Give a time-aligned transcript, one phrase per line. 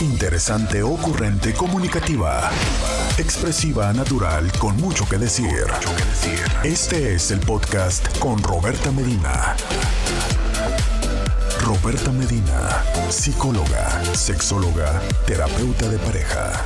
[0.00, 2.50] Interesante, ocurrente, comunicativa.
[3.16, 5.66] Expresiva, natural, con mucho que decir.
[6.64, 9.54] Este es el podcast con Roberta Medina.
[11.62, 16.64] Roberta Medina, psicóloga, sexóloga, terapeuta de pareja.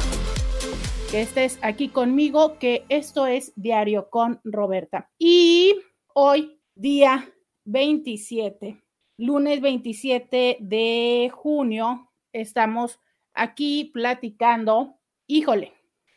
[1.11, 5.11] Que estés aquí conmigo, que esto es Diario con Roberta.
[5.19, 5.75] Y
[6.15, 7.31] hoy, día
[7.67, 8.83] 27,
[9.19, 12.99] lunes 27 de junio, estamos
[13.39, 14.99] aquí platicando.
[15.27, 15.73] Híjole,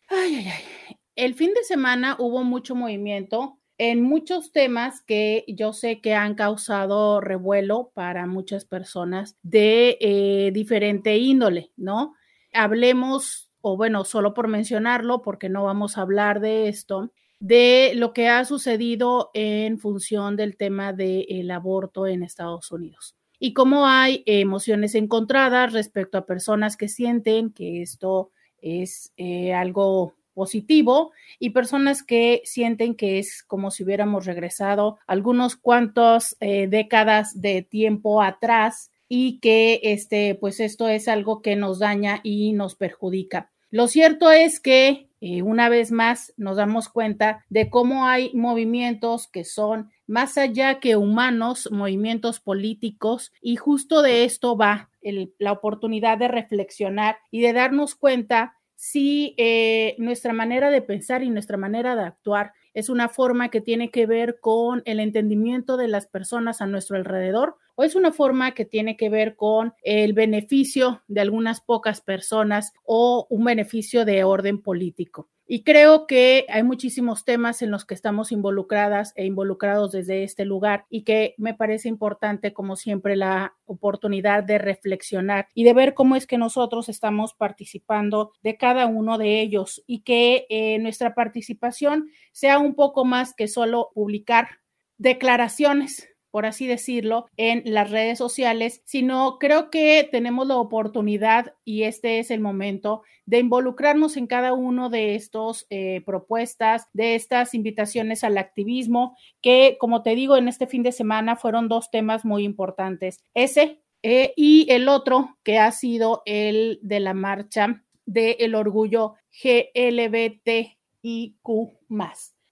[0.08, 0.96] ay, ay, ay.
[1.14, 6.34] El fin de semana hubo mucho movimiento en muchos temas que yo sé que han
[6.34, 12.14] causado revuelo para muchas personas de eh, diferente índole, ¿no?
[12.52, 18.12] Hablemos, o bueno, solo por mencionarlo, porque no vamos a hablar de esto, de lo
[18.12, 24.22] que ha sucedido en función del tema del aborto en Estados Unidos y cómo hay
[24.24, 32.04] emociones encontradas respecto a personas que sienten que esto es eh, algo positivo y personas
[32.04, 38.92] que sienten que es como si hubiéramos regresado algunos cuantos eh, décadas de tiempo atrás
[39.08, 43.50] y que este pues esto es algo que nos daña y nos perjudica.
[43.70, 45.08] Lo cierto es que
[45.42, 50.96] una vez más nos damos cuenta de cómo hay movimientos que son más allá que
[50.96, 54.90] humanos, movimientos políticos, y justo de esto va
[55.38, 61.30] la oportunidad de reflexionar y de darnos cuenta si eh, nuestra manera de pensar y
[61.30, 65.86] nuestra manera de actuar es una forma que tiene que ver con el entendimiento de
[65.86, 70.12] las personas a nuestro alrededor o es una forma que tiene que ver con el
[70.12, 75.28] beneficio de algunas pocas personas o un beneficio de orden político.
[75.54, 80.46] Y creo que hay muchísimos temas en los que estamos involucradas e involucrados desde este
[80.46, 85.92] lugar y que me parece importante, como siempre, la oportunidad de reflexionar y de ver
[85.92, 91.14] cómo es que nosotros estamos participando de cada uno de ellos y que eh, nuestra
[91.14, 94.60] participación sea un poco más que solo publicar
[94.96, 101.84] declaraciones por así decirlo, en las redes sociales, sino creo que tenemos la oportunidad y
[101.84, 107.54] este es el momento de involucrarnos en cada uno de estos eh, propuestas, de estas
[107.54, 112.24] invitaciones al activismo, que como te digo, en este fin de semana fueron dos temas
[112.24, 113.20] muy importantes.
[113.34, 119.14] Ese eh, y el otro que ha sido el de la marcha del el orgullo
[119.44, 120.76] GLBTIQ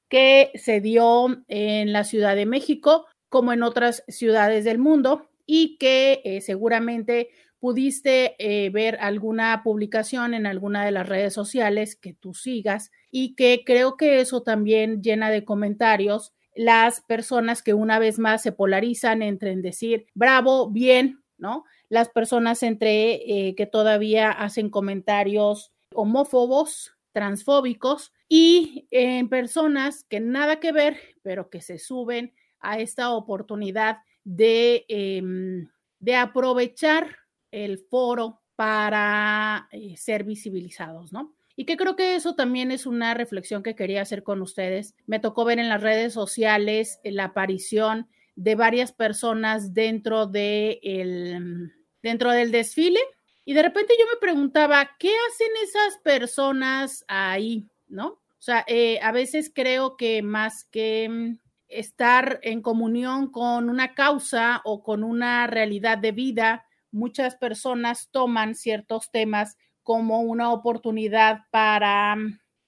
[0.08, 5.78] que se dio en la Ciudad de México como en otras ciudades del mundo y
[5.78, 7.30] que eh, seguramente
[7.60, 13.34] pudiste eh, ver alguna publicación en alguna de las redes sociales que tú sigas y
[13.34, 18.52] que creo que eso también llena de comentarios las personas que una vez más se
[18.52, 21.64] polarizan entre en decir bravo, bien, ¿no?
[21.88, 30.60] Las personas entre eh, que todavía hacen comentarios homófobos, transfóbicos y en personas que nada
[30.60, 37.16] que ver, pero que se suben a esta oportunidad de, em, de aprovechar
[37.50, 41.34] el foro para eh, ser visibilizados, ¿no?
[41.56, 44.94] Y que creo que eso también es una reflexión que quería hacer con ustedes.
[45.06, 51.72] Me tocó ver en las redes sociales la aparición de varias personas dentro, de el,
[52.02, 53.00] dentro del desfile
[53.44, 57.68] y de repente yo me preguntaba, ¿qué hacen esas personas ahí?
[57.88, 58.06] ¿No?
[58.06, 61.38] O sea, eh, a veces creo que más que mm,
[61.70, 68.54] estar en comunión con una causa o con una realidad de vida, muchas personas toman
[68.54, 72.16] ciertos temas como una oportunidad para,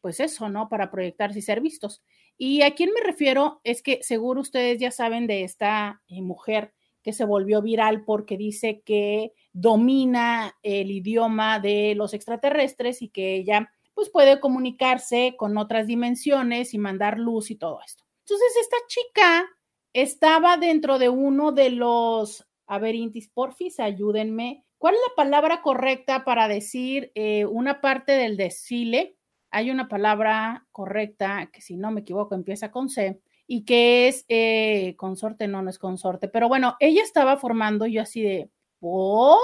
[0.01, 0.69] pues eso, ¿no?
[0.69, 2.03] Para proyectarse y ser vistos.
[2.39, 6.73] Y a quién me refiero es que seguro ustedes ya saben de esta eh, mujer
[7.03, 13.34] que se volvió viral porque dice que domina el idioma de los extraterrestres y que
[13.34, 18.02] ella pues puede comunicarse con otras dimensiones y mandar luz y todo esto.
[18.27, 19.49] Entonces, esta chica
[19.93, 24.65] estaba dentro de uno de los, a ver, Intis, porfis, ayúdenme.
[24.78, 29.16] ¿Cuál es la palabra correcta para decir eh, una parte del desfile?
[29.51, 34.24] Hay una palabra correcta que, si no me equivoco, empieza con C y que es
[34.28, 39.39] eh, consorte, no, no es consorte, pero bueno, ella estaba formando yo así de, ¿por?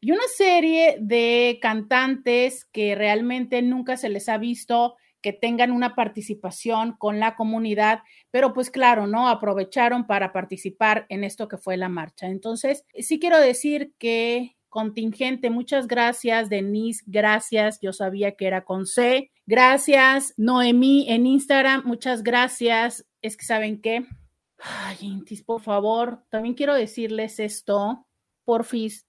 [0.00, 4.96] Y una serie de cantantes que realmente nunca se les ha visto
[5.26, 9.28] que tengan una participación con la comunidad, pero pues claro, ¿no?
[9.28, 12.28] Aprovecharon para participar en esto que fue la marcha.
[12.28, 18.86] Entonces, sí quiero decir que contingente, muchas gracias, Denise, gracias, yo sabía que era con
[18.86, 19.32] C.
[19.46, 23.04] Gracias, Noemí en Instagram, muchas gracias.
[23.20, 24.06] Es que saben qué,
[24.60, 28.06] ay, por favor, también quiero decirles esto,
[28.44, 29.05] porfis,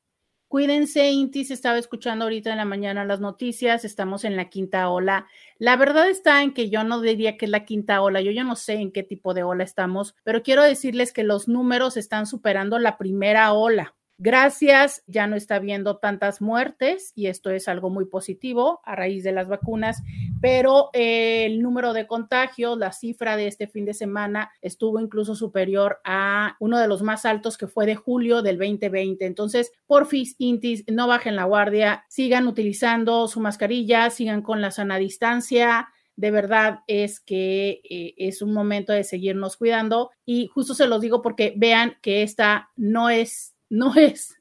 [0.48, 5.28] Cuídense, Intis, estaba escuchando ahorita en la mañana las noticias, estamos en la quinta ola.
[5.58, 8.46] La verdad está en que yo no diría que es la quinta ola, yo ya
[8.46, 12.28] no sé en qué tipo de ola estamos, pero quiero decirles que los números están
[12.28, 13.98] superando la primera ola.
[14.20, 19.24] Gracias, ya no está habiendo tantas muertes y esto es algo muy positivo a raíz
[19.24, 20.02] de las vacunas,
[20.42, 25.36] pero eh, el número de contagios, la cifra de este fin de semana estuvo incluso
[25.36, 29.24] superior a uno de los más altos que fue de julio del 2020.
[29.24, 34.98] Entonces, porfis, intis, no bajen la guardia, sigan utilizando su mascarilla, sigan con la sana
[34.98, 40.88] distancia, de verdad es que eh, es un momento de seguirnos cuidando y justo se
[40.88, 44.36] los digo porque vean que esta no es no es,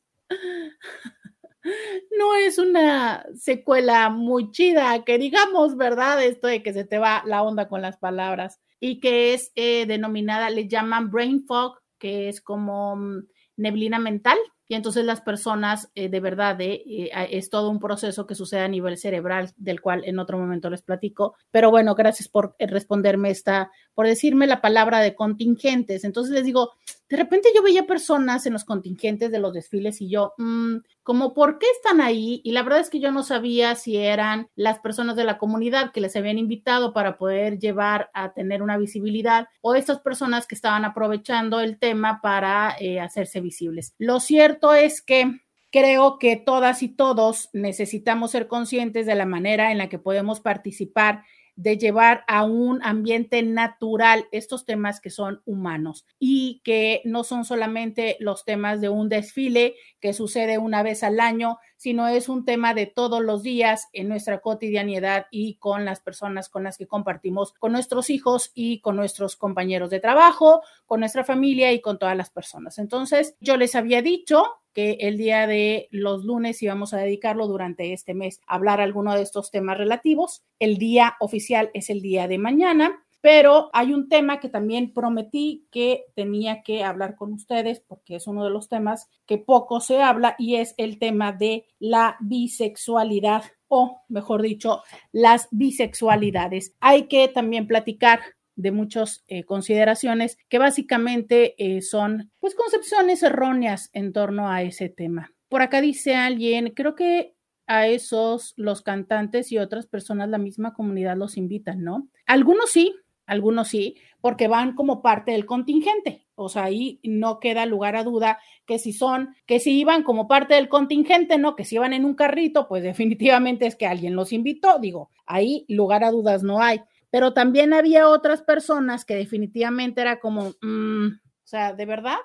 [2.19, 6.23] no es una secuela muy chida, que digamos, ¿verdad?
[6.23, 9.87] Esto de que se te va la onda con las palabras y que es eh,
[9.87, 13.27] denominada, le llaman brain fog, que es como mm,
[13.57, 14.39] neblina mental
[14.69, 18.69] y entonces las personas eh, de verdad eh, es todo un proceso que sucede a
[18.69, 23.71] nivel cerebral del cual en otro momento les platico pero bueno gracias por responderme esta
[23.95, 26.73] por decirme la palabra de contingentes entonces les digo
[27.09, 31.35] de repente yo veía personas en los contingentes de los desfiles y yo mmm, como
[31.35, 34.81] por qué están ahí y la verdad es que yo no sabía si eran las
[34.81, 39.49] personas de la comunidad que les habían invitado para poder llevar a tener una visibilidad
[39.61, 43.95] o estas personas que estaban aprovechando el tema para hacerse visibles.
[43.99, 49.73] Lo cierto es que creo que todas y todos necesitamos ser conscientes de la manera
[49.73, 51.25] en la que podemos participar
[51.57, 57.45] de llevar a un ambiente natural estos temas que son humanos y que no son
[57.45, 62.45] solamente los temas de un desfile que sucede una vez al año, sino es un
[62.45, 66.87] tema de todos los días en nuestra cotidianidad y con las personas con las que
[66.87, 71.99] compartimos, con nuestros hijos y con nuestros compañeros de trabajo, con nuestra familia y con
[71.99, 72.79] todas las personas.
[72.79, 74.45] Entonces, yo les había dicho
[74.77, 79.15] que el día de los lunes íbamos a dedicarlo durante este mes a hablar alguno
[79.15, 80.45] de estos temas relativos.
[80.59, 85.67] El día oficial es el día de mañana, pero hay un tema que también prometí
[85.73, 90.03] que tenía que hablar con ustedes porque es uno de los temas que poco se
[90.03, 96.77] habla y es el tema de la bisexualidad o, mejor dicho, las bisexualidades.
[96.81, 98.21] Hay que también platicar
[98.57, 104.89] de muchas eh, consideraciones que básicamente eh, son pues concepciones erróneas en torno a ese
[104.89, 105.33] tema.
[105.49, 107.37] Por acá dice alguien, creo que
[107.67, 112.09] a esos los cantantes y otras personas la misma comunidad los invitan, ¿no?
[112.27, 112.95] Algunos sí,
[113.27, 116.27] algunos sí, porque van como parte del contingente.
[116.35, 120.29] O sea, ahí no queda lugar a duda que si son, que si iban como
[120.29, 121.57] parte del contingente, ¿no?
[121.57, 124.79] Que si iban en un carrito, pues definitivamente es que alguien los invitó.
[124.79, 126.81] Digo, ahí lugar a dudas no hay
[127.17, 132.19] pero también había otras personas que definitivamente era como, mm, o sea, de verdad,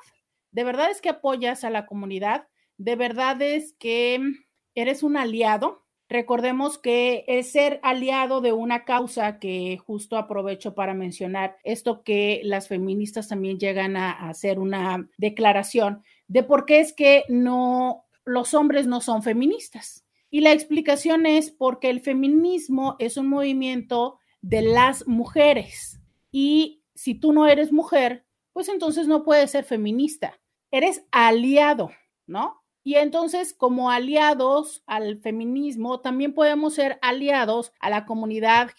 [0.51, 4.19] de verdad es que apoyas a la comunidad, de verdad es que
[4.75, 5.85] eres un aliado.
[6.09, 12.41] Recordemos que es ser aliado de una causa que justo aprovecho para mencionar esto que
[12.43, 18.03] las feministas también llegan a, a hacer una declaración de por qué es que no
[18.25, 20.03] los hombres no son feministas.
[20.29, 25.99] Y la explicación es porque el feminismo es un movimiento de las mujeres.
[26.31, 30.39] Y si tú no eres mujer, pues entonces no puedes ser feminista.
[30.71, 31.91] Eres aliado,
[32.27, 32.61] ¿no?
[32.83, 38.71] Y entonces, como aliados al feminismo, también podemos ser aliados a la comunidad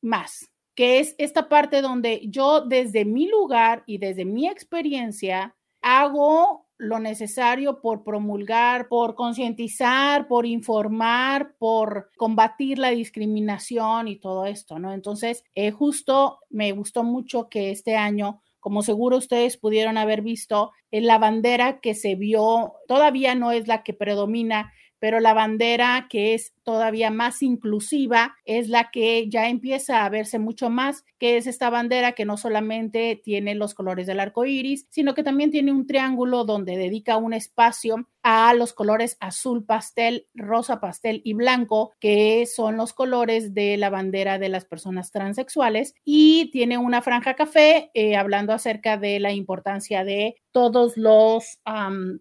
[0.00, 6.65] más, que es esta parte donde yo desde mi lugar y desde mi experiencia hago
[6.78, 14.78] lo necesario por promulgar, por concientizar, por informar, por combatir la discriminación y todo esto,
[14.78, 14.92] ¿no?
[14.92, 20.72] Entonces, eh, justo me gustó mucho que este año como seguro ustedes pudieron haber visto,
[20.90, 26.08] en la bandera que se vio todavía no es la que predomina, pero la bandera
[26.10, 31.36] que es todavía más inclusiva es la que ya empieza a verse mucho más, que
[31.36, 35.52] es esta bandera que no solamente tiene los colores del arco iris, sino que también
[35.52, 41.34] tiene un triángulo donde dedica un espacio a los colores azul pastel, rosa pastel y
[41.34, 47.00] blanco, que son los colores de la bandera de las personas transexuales, y tiene una
[47.00, 51.60] franja café eh, hablando acerca de la importancia de todos los,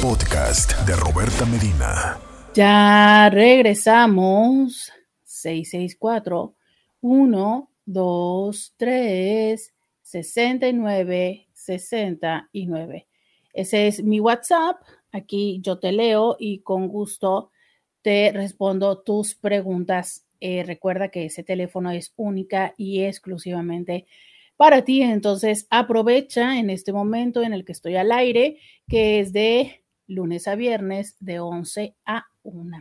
[0.02, 2.18] Podcast de Roberta Medina.
[2.54, 4.92] Ya regresamos.
[5.24, 6.56] 664
[7.02, 13.08] 123 69 69.
[13.54, 14.82] Ese es mi WhatsApp.
[15.12, 17.52] Aquí yo te leo y con gusto
[18.02, 24.08] te respondo tus preguntas eh, recuerda que ese teléfono es única y exclusivamente
[24.58, 25.02] para ti.
[25.02, 28.58] Entonces, aprovecha en este momento en el que estoy al aire,
[28.90, 32.78] que es de lunes a viernes de 11 a 1.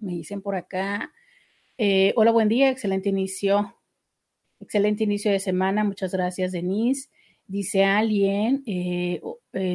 [0.00, 1.10] Me dicen por acá,
[1.78, 3.74] eh, hola, buen día, excelente inicio,
[4.60, 5.84] excelente inicio de semana.
[5.84, 7.08] Muchas gracias, Denise.
[7.48, 9.20] Dice alguien, eh,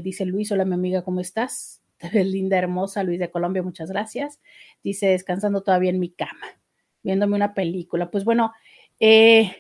[0.01, 1.81] dice Luis, hola, mi amiga, ¿cómo estás?
[1.97, 4.39] Te ves linda, hermosa, Luis de Colombia, muchas gracias.
[4.81, 6.47] Dice, descansando todavía en mi cama
[7.03, 8.09] viéndome una película.
[8.09, 8.53] Pues bueno,
[8.99, 9.51] eh,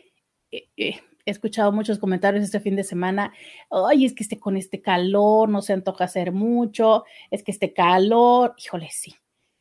[0.51, 3.33] eh, eh, he escuchado muchos comentarios este fin de semana.
[3.69, 7.73] Ay, es que esté con este calor, no se antoja hacer mucho, es que este
[7.73, 9.13] calor, híjole, sí,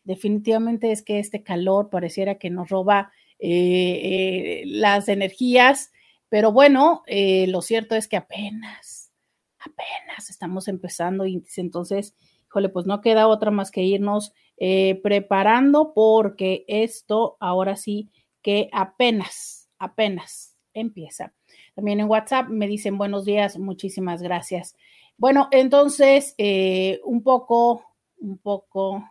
[0.05, 3.13] definitivamente es que este calor pareciera que nos roba
[3.45, 5.93] las energías,
[6.33, 9.13] pero bueno, lo cierto es que apenas,
[9.59, 12.15] apenas estamos empezando y entonces,
[12.47, 18.09] híjole, pues no queda otra más que irnos eh, preparando porque esto ahora sí
[18.41, 21.35] que apenas, apenas empieza.
[21.75, 24.75] También en WhatsApp me dicen buenos días, muchísimas gracias.
[25.19, 27.85] Bueno, entonces, eh, un poco,
[28.17, 29.05] un poco,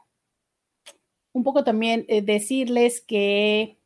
[1.34, 3.78] un poco también eh, decirles que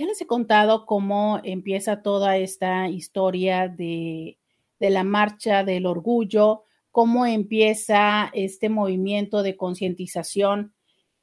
[0.00, 4.38] ya les he contado cómo empieza toda esta historia de,
[4.78, 10.72] de la marcha del orgullo, cómo empieza este movimiento de concientización,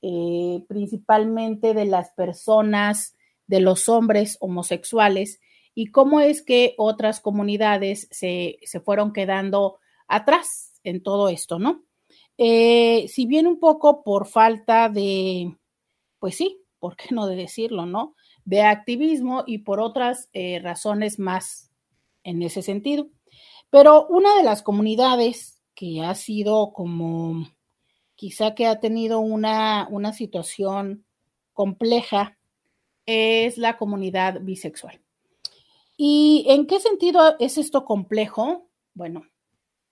[0.04, 3.18] eh, principalmente de las personas,
[3.48, 5.42] de los hombres homosexuales,
[5.74, 11.84] y cómo es que otras comunidades se, fueron quedando atrás en todo esto, ¿no?
[12.38, 15.58] Eh, si bien un poco por falta de,
[16.20, 18.14] pues sí, ¿por qué no de decirlo, no?
[18.48, 21.70] De activismo y por otras eh, razones más
[22.24, 23.10] en ese sentido.
[23.70, 27.50] Pero una de las comunidades que ha sido como,
[28.16, 31.06] quizá que ha tenido una, una situación
[31.52, 32.38] compleja,
[33.06, 35.02] es la comunidad bisexual.
[35.98, 38.70] ¿Y en qué sentido es esto complejo?
[38.94, 39.26] Bueno,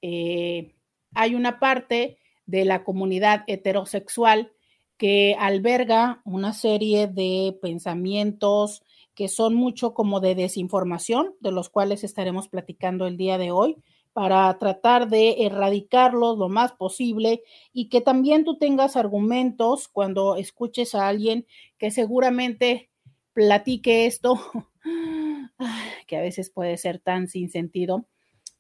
[0.02, 0.76] eh,
[1.14, 4.55] hay una parte de la comunidad heterosexual
[4.98, 8.84] que alberga una serie de pensamientos
[9.14, 13.78] que son mucho como de desinformación, de los cuales estaremos platicando el día de hoy,
[14.14, 20.96] para tratar de erradicarlos lo más posible y que también tú tengas argumentos cuando escuches
[20.96, 21.46] a alguien
[21.78, 22.90] que seguramente
[23.34, 24.40] platique esto,
[26.08, 28.06] que a veces puede ser tan sin sentido.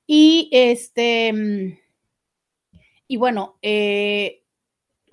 [0.06, 1.78] Y este, mm,
[3.08, 4.44] y bueno, eh,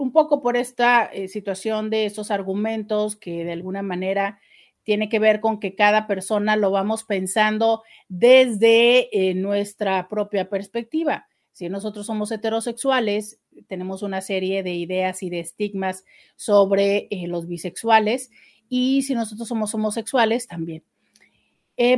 [0.02, 4.40] un poco por esta eh, situación de esos argumentos que de alguna manera
[4.82, 11.28] tiene que ver con que cada persona lo vamos pensando desde eh, nuestra propia perspectiva.
[11.52, 16.04] Si nosotros somos heterosexuales, tenemos una serie de ideas y de estigmas
[16.34, 18.30] sobre eh, los bisexuales
[18.68, 20.82] y si nosotros somos homosexuales, también.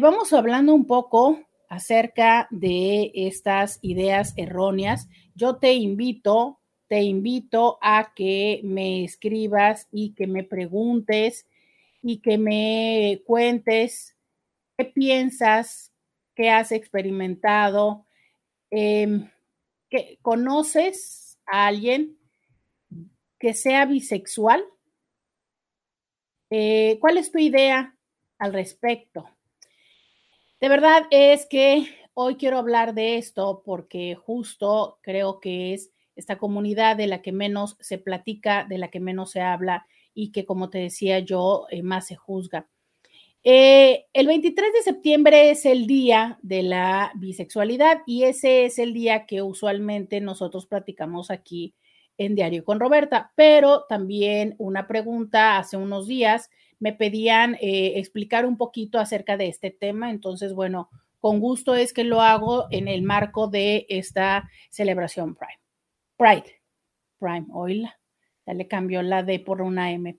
[0.00, 5.08] Vamos hablando un poco acerca de estas ideas erróneas.
[5.34, 6.60] Yo te invito,
[6.94, 11.44] te invito a que me escribas y que me preguntes
[12.02, 14.16] y que me cuentes
[14.78, 15.92] qué piensas,
[16.36, 18.06] qué has experimentado,
[18.70, 19.28] em,
[19.90, 22.16] que conoces a alguien
[23.40, 24.64] que sea bisexual.
[26.48, 27.96] Eh, ¿Cuál es tu idea
[28.38, 29.28] al respecto?
[30.60, 36.38] De verdad es que hoy quiero hablar de esto porque justo creo que es esta
[36.38, 40.44] comunidad de la que menos se platica, de la que menos se habla y que,
[40.44, 42.68] como te decía yo, eh, más se juzga.
[43.46, 48.94] Eh, el 23 de septiembre es el día de la bisexualidad y ese es el
[48.94, 51.74] día que usualmente nosotros platicamos aquí
[52.16, 58.46] en Diario con Roberta, pero también una pregunta hace unos días me pedían eh, explicar
[58.46, 60.10] un poquito acerca de este tema.
[60.10, 60.88] Entonces, bueno,
[61.20, 65.63] con gusto es que lo hago en el marco de esta celebración Prime.
[66.16, 66.60] Pride.
[67.18, 67.98] Prime, oíla.
[68.46, 70.18] Ya le cambió la D por una M.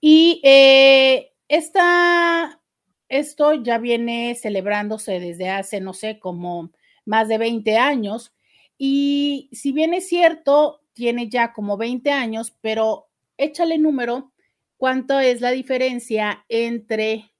[0.00, 2.60] Y eh, esta,
[3.08, 6.72] esto ya viene celebrándose desde hace, no sé, como
[7.04, 8.34] más de 20 años.
[8.78, 14.32] Y si bien es cierto, tiene ya como 20 años, pero échale número,
[14.76, 17.32] ¿cuánto es la diferencia entre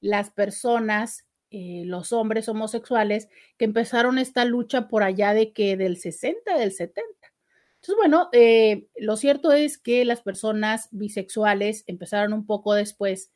[0.00, 5.96] las personas, eh, los hombres homosexuales, que empezaron esta lucha por allá de que del
[5.96, 7.21] 60, del 70?
[7.82, 13.32] Entonces, bueno, eh, lo cierto es que las personas bisexuales empezaron un poco después,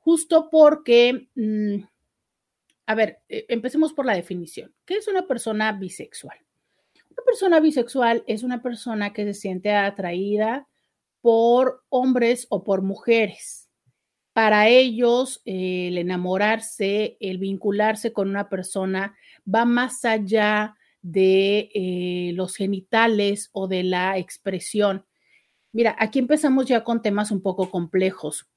[0.00, 1.82] justo porque, mm,
[2.84, 4.74] a ver, eh, empecemos por la definición.
[4.84, 6.36] ¿Qué es una persona bisexual?
[7.10, 10.68] Una persona bisexual es una persona que se siente atraída
[11.22, 13.70] por hombres o por mujeres.
[14.34, 19.16] Para ellos, eh, el enamorarse, el vincularse con una persona
[19.52, 20.76] va más allá
[21.12, 25.06] de eh, los genitales o de la expresión.
[25.72, 28.48] Mira, aquí empezamos ya con temas un poco complejos.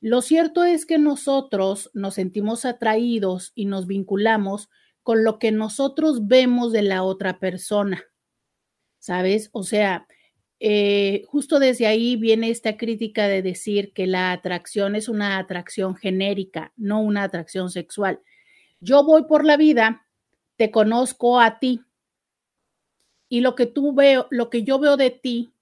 [0.00, 4.68] Lo cierto es que nosotros nos sentimos atraídos y nos vinculamos
[5.02, 8.04] con lo que nosotros vemos de la otra persona,
[8.98, 9.48] ¿sabes?
[9.52, 10.06] O sea,
[10.60, 15.94] eh, justo desde ahí viene esta crítica de decir que la atracción es una atracción
[15.94, 18.20] genérica, no una atracción sexual.
[18.80, 20.06] Yo voy por la vida,
[20.56, 21.80] te conozco a ti,
[23.34, 25.52] y lo que tú veo, lo que yo veo de ti,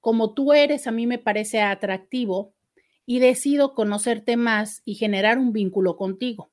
[0.00, 2.52] como tú eres, a mí me parece atractivo
[3.06, 6.50] y decido conocerte más y generar un vínculo contigo.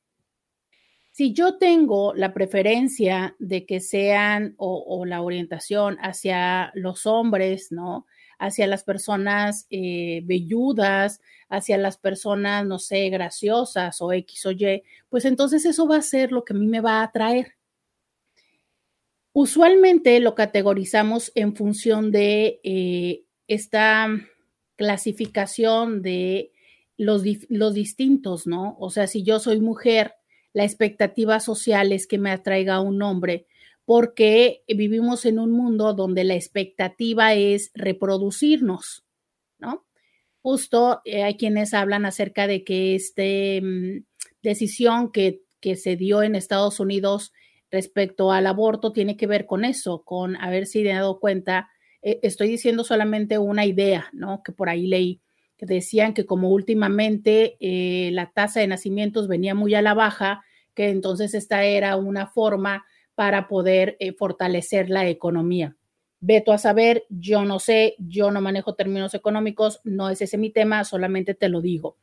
[1.10, 8.06] Si yo tengo la preferencia de que sean o, la orientación hacia los hombres, ¿no?
[8.38, 14.84] Hacia las personas eh, velludas, hacia las personas, no sé, graciosas o X o Y,
[15.10, 17.59] pues entonces eso va a ser lo que a mí me va a atraer.
[19.42, 24.10] Usualmente lo categorizamos en función de eh, esta
[24.76, 26.52] clasificación de
[26.98, 28.76] los, los, distintos, ¿no?
[28.82, 30.12] O sea, si yo soy mujer,
[30.52, 33.48] la expectativa social es que me atraiga un hombre,
[33.86, 39.06] porque vivimos en un mundo donde la expectativa es reproducirnos,
[39.58, 39.86] ¿no?
[40.42, 44.04] Justo eh, hay quienes hablan acerca de que esta mm,
[44.44, 47.32] decisión que, que se dio en Estados Unidos
[47.72, 51.70] respecto al aborto tiene que ver con eso, con he dado cuenta,
[52.02, 54.42] eh, estoy diciendo solamente una idea, ¿no?
[54.44, 55.22] Que por ahí leí,
[55.58, 60.44] que decían que como últimamente eh, la tasa de nacimientos venía muy a la baja,
[60.74, 65.76] que entonces esta era una forma para poder eh, fortalecer la economía.
[66.22, 70.50] Veto a saber, yo no sé, yo no manejo términos económicos, no es ese mi
[70.50, 71.98] tema, solamente te lo digo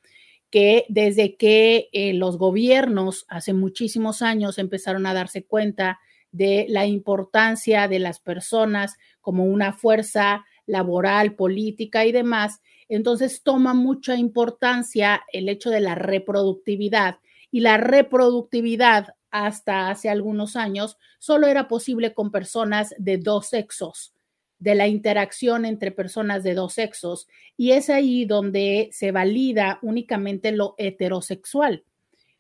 [0.51, 5.99] que desde que eh, los gobiernos hace muchísimos años empezaron a darse cuenta
[6.33, 13.75] de la importancia de las personas como una fuerza laboral, política y demás, entonces toma
[13.75, 17.19] mucha importancia el hecho de la reproductividad.
[17.51, 24.16] Y la reproductividad hasta hace algunos años solo era posible con personas de dos sexos
[24.59, 30.53] de la interacción entre personas de dos sexos y es ahí donde se valida únicamente
[30.53, 31.85] lo heterosexual.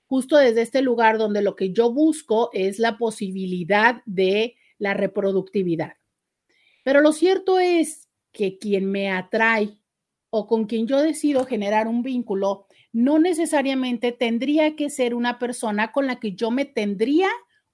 [0.06, 5.94] Justo desde este lugar donde lo que yo busco es la posibilidad de la reproductividad.
[6.84, 9.80] Pero lo cierto es que quien me atrae
[10.30, 15.92] o con quien yo decido generar un vínculo no necesariamente tendría que ser una persona
[15.92, 17.28] con la que yo me tendría,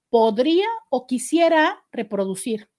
[0.09, 2.72] podría o quisiera reproducir.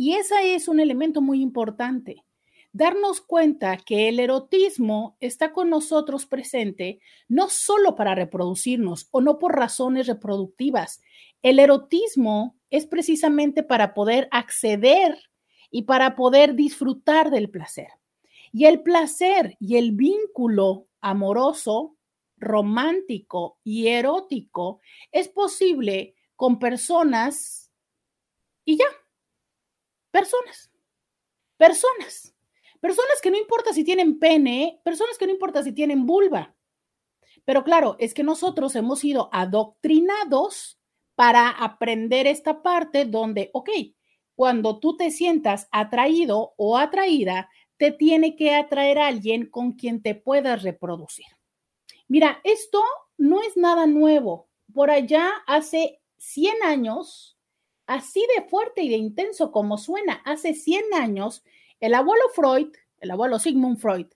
[0.00, 2.24] Y ese es un elemento muy importante.
[2.72, 9.38] Darnos cuenta que el erotismo está con nosotros presente no solo para reproducirnos o no
[9.38, 11.02] por razones reproductivas.
[11.42, 15.18] El erotismo es precisamente para poder acceder
[15.70, 17.88] y para poder disfrutar del placer.
[18.52, 21.98] Y el placer y el vínculo amoroso,
[22.38, 24.80] romántico y erótico
[25.12, 27.70] es posible con personas
[28.64, 28.86] y ya,
[30.10, 30.70] Personas.
[31.56, 32.34] Personas.
[32.80, 36.54] Personas que no importa si tienen pene, personas que no importa si tienen vulva.
[37.44, 40.78] Pero claro, es que nosotros hemos sido adoctrinados
[41.14, 43.70] para aprender esta parte donde, ok,
[44.34, 50.02] cuando tú te sientas atraído o atraída, te tiene que atraer a alguien con quien
[50.02, 51.26] te puedas reproducir.
[52.08, 52.82] Mira, esto
[53.18, 54.48] no es nada nuevo.
[54.72, 57.38] Por allá hace 100 años,
[57.90, 61.42] así de fuerte y de intenso como suena hace 100 años,
[61.80, 62.68] el abuelo Freud,
[63.00, 64.06] el abuelo Sigmund Freud,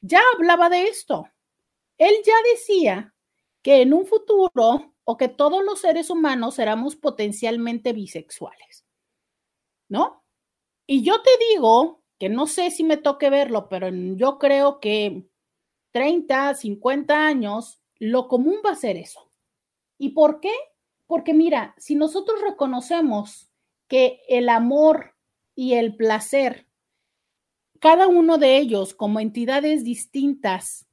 [0.00, 1.26] ya hablaba de esto.
[1.98, 3.14] él ya decía
[3.62, 8.84] que en un futuro o que todos los seres humanos éramos potencialmente bisexuales,
[9.88, 10.24] ¿no?
[10.86, 15.26] Y yo te digo que no sé si me toque verlo, pero yo creo que
[15.90, 19.32] 30, 50 años, lo común va a ser eso.
[19.98, 20.52] ¿Y por qué?
[21.06, 23.50] Porque mira, si nosotros reconocemos
[23.88, 25.14] que el amor
[25.54, 26.66] y el placer,
[27.80, 30.86] cada uno de ellos como entidades distintas,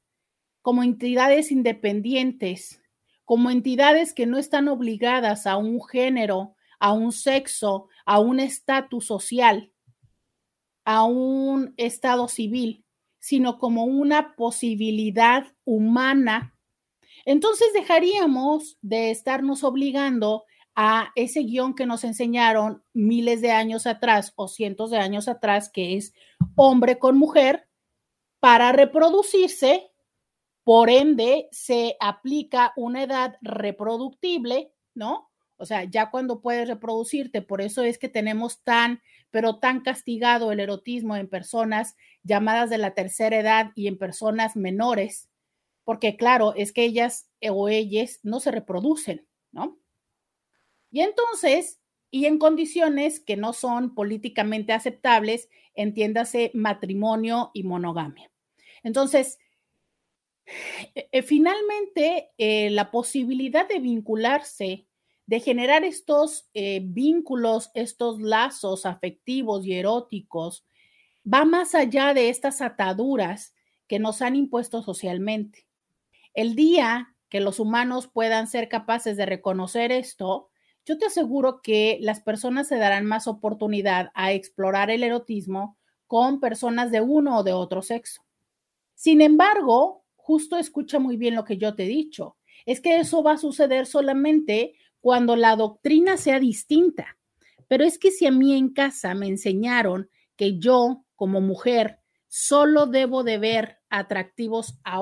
[0.60, 2.82] como entidades independientes,
[3.24, 9.06] como entidades que no están obligadas a un género, a un sexo, a un estatus
[9.06, 9.72] social,
[10.84, 12.84] a un estado civil,
[13.18, 16.51] sino como una posibilidad humana,
[17.24, 24.32] entonces dejaríamos de estarnos obligando a ese guion que nos enseñaron miles de años atrás
[24.36, 26.14] o cientos de años atrás, que es
[26.56, 27.68] hombre con mujer,
[28.40, 29.90] para reproducirse
[30.64, 35.30] por ende, se aplica una edad reproductible, ¿no?
[35.56, 40.50] O sea, ya cuando puedes reproducirte, por eso es que tenemos tan, pero tan castigado
[40.50, 45.28] el erotismo en personas llamadas de la tercera edad y en personas menores,
[45.84, 49.78] porque claro, es que ellas o ellas no se reproducen, ¿no?
[50.90, 58.30] Y entonces, y en condiciones que no son políticamente aceptables, entiéndase matrimonio y monogamia.
[58.82, 59.38] Entonces,
[60.94, 64.86] eh, eh, finalmente, eh, la posibilidad de vincularse,
[65.26, 66.50] de generar estos
[66.82, 70.66] vínculos, estos lazos afectivos y eróticos,
[71.24, 73.54] va más allá de estas ataduras
[73.86, 75.66] que nos han impuesto socialmente.
[76.34, 80.50] El día que los humanos puedan ser capaces de reconocer esto,
[80.84, 86.40] yo te aseguro que las personas se darán más oportunidad a explorar el erotismo con
[86.40, 88.22] personas de uno o de otro sexo.
[88.94, 92.36] Sin embargo, justo escucha muy bien lo que yo te he dicho.
[92.66, 97.18] Es que eso va a suceder solamente cuando la doctrina sea distinta.
[97.68, 102.86] Pero es que si a mí en casa me enseñaron que yo como mujer solo
[102.86, 105.00] debo de ver atractivos a,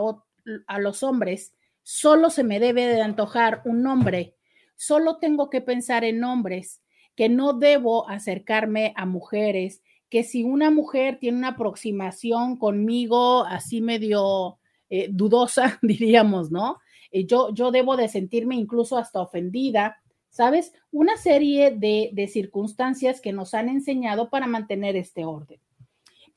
[0.66, 4.35] a los hombres, solo se me debe de antojar un hombre,
[4.76, 6.83] solo tengo que pensar en hombres,
[7.16, 13.81] que no debo acercarme a mujeres, que si una mujer tiene una aproximación conmigo así
[13.81, 16.79] medio eh, dudosa, diríamos, ¿no?
[17.12, 20.00] Eh, yo, yo debo de sentirme incluso hasta ofendida,
[20.31, 20.72] ¿sabes?
[20.90, 25.61] Una serie de, circunstancias que nos han enseñado para mantener este orden.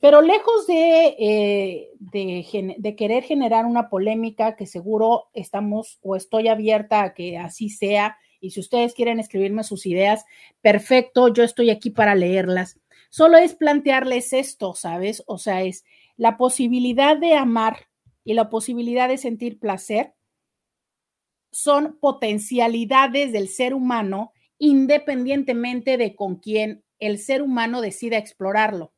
[0.04, 7.02] Pero lejos de, eh, de, querer generar una polémica, que seguro estamos o estoy abierta
[7.02, 10.26] a que así sea, y si ustedes quieren escribirme sus ideas,
[10.60, 12.78] perfecto, yo estoy aquí para leerlas.
[13.08, 15.22] Solo es plantearles esto, ¿sabes?
[15.26, 15.86] O sea, es
[16.18, 17.88] la posibilidad de amar
[18.24, 20.12] y la posibilidad de sentir placer
[21.50, 28.93] son potencialidades del ser humano independientemente de con quién el ser humano decida explorarlo.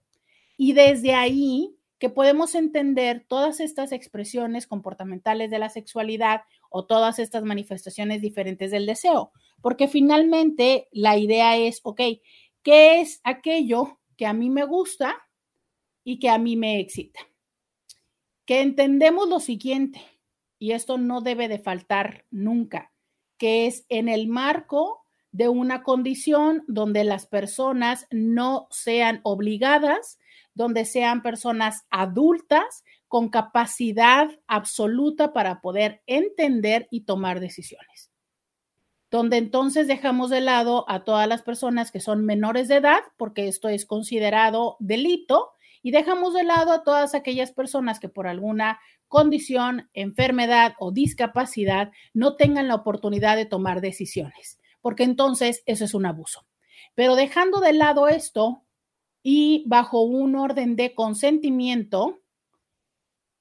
[0.57, 7.19] Y desde ahí que podemos entender todas estas expresiones comportamentales de la sexualidad o todas
[7.19, 12.01] estas manifestaciones diferentes del deseo, porque finalmente la idea es, ok,
[12.63, 15.17] ¿qué es aquello que a mí me gusta
[16.05, 17.21] y que a mí me excita?
[18.47, 20.01] que entendemos lo siguiente,
[20.59, 22.93] y esto no debe de faltar nunca,
[23.37, 30.19] que es en el marco de una condición donde las personas no sean obligadas,
[30.57, 38.11] donde sean personas adultas con capacidad absoluta para poder entender y tomar decisiones.
[39.11, 43.47] Donde entonces dejamos de lado a todas las personas que son menores de edad, porque
[43.47, 48.81] esto es considerado delito, y dejamos de lado a todas aquellas personas que por alguna
[49.07, 55.95] condición, enfermedad o discapacidad no tengan la oportunidad de tomar decisiones, porque entonces eso es
[55.95, 56.47] un abuso.
[56.95, 58.66] Pero dejando de lado esto
[59.29, 62.21] y bajo un orden de consentimiento,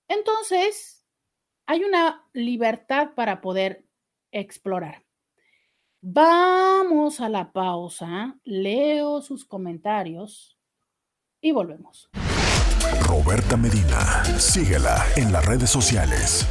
[0.08, 1.06] entonces
[1.67, 3.86] hay una libertad para poder
[4.32, 5.04] explorar.
[6.02, 10.58] Vamos a la pausa, leo sus comentarios
[11.39, 12.10] y volvemos.
[13.02, 14.24] Roberta Medina.
[14.39, 16.48] Síguela en las redes sociales.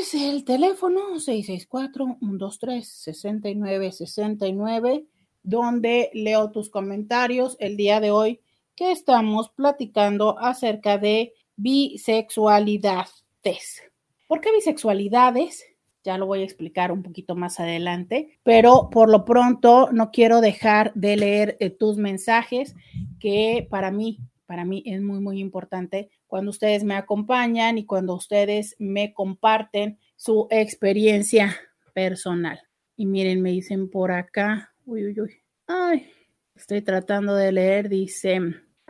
[0.00, 5.04] es el teléfono 664-123-69, 69
[5.42, 7.58] donde leo tus comentarios.
[7.60, 8.40] El día de hoy
[8.74, 13.82] que estamos platicando acerca de bisexualidades.
[14.26, 15.66] ¿Por qué bisexualidades?
[16.08, 20.40] Ya lo voy a explicar un poquito más adelante, pero por lo pronto no quiero
[20.40, 22.74] dejar de leer eh, tus mensajes
[23.20, 28.14] que para mí, para mí es muy, muy importante cuando ustedes me acompañan y cuando
[28.14, 31.54] ustedes me comparten su experiencia
[31.92, 32.58] personal.
[32.96, 35.34] Y miren, me dicen por acá, uy, uy, uy,
[35.66, 36.10] ay,
[36.54, 38.40] estoy tratando de leer, dice,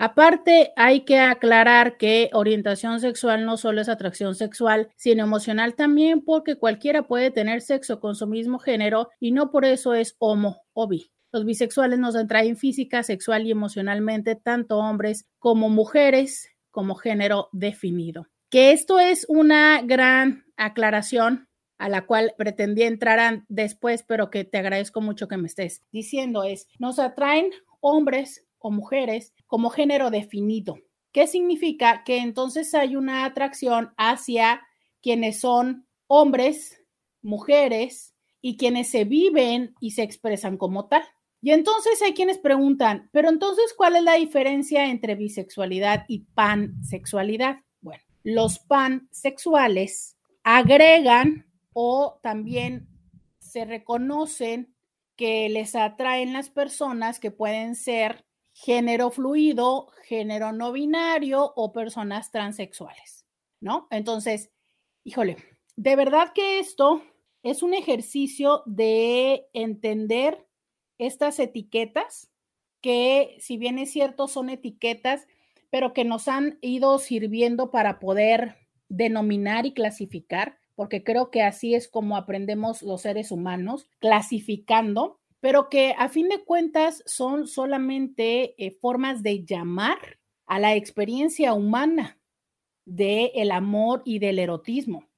[0.01, 6.25] Aparte, hay que aclarar que orientación sexual no solo es atracción sexual, sino emocional también,
[6.25, 10.63] porque cualquiera puede tener sexo con su mismo género y no por eso es homo
[10.73, 11.11] o bi.
[11.33, 18.29] Los bisexuales nos atraen física, sexual y emocionalmente tanto hombres como mujeres como género definido.
[18.51, 24.59] Que esto es una gran aclaración a la cual pretendí entrar después, pero que te
[24.59, 30.79] agradezco mucho que me estés diciendo es, nos atraen hombres o mujeres como género definido.
[31.12, 32.05] ¿Qué significa?
[32.05, 34.62] Que entonces hay una atracción hacia
[35.03, 36.83] quienes son hombres,
[37.23, 41.03] mujeres y quienes se viven y se expresan como tal.
[41.40, 47.59] Y entonces hay quienes preguntan, pero entonces, ¿cuál es la diferencia entre bisexualidad y pansexualidad?
[47.81, 52.88] Bueno, los pansexuales agregan o también
[53.38, 54.75] se reconocen
[55.16, 58.25] que les atraen las personas que pueden ser
[58.61, 63.25] género fluido, género no binario o personas transexuales,
[63.61, 63.87] ¿no?
[63.92, 64.51] Entonces,
[65.05, 65.37] híjole,
[65.77, 67.03] de verdad que esto
[67.44, 70.44] es un ejercicio de entender
[70.99, 72.33] estas etiquetas,
[72.81, 75.29] que si bien es cierto son etiquetas,
[75.71, 78.57] pero que nos han ido sirviendo para poder
[78.88, 85.68] denominar y clasificar, porque creo que así es como aprendemos los seres humanos, clasificando pero
[85.68, 92.18] que a fin de cuentas son solamente eh, formas de llamar a la experiencia humana
[92.85, 95.09] del el amor y del erotismo.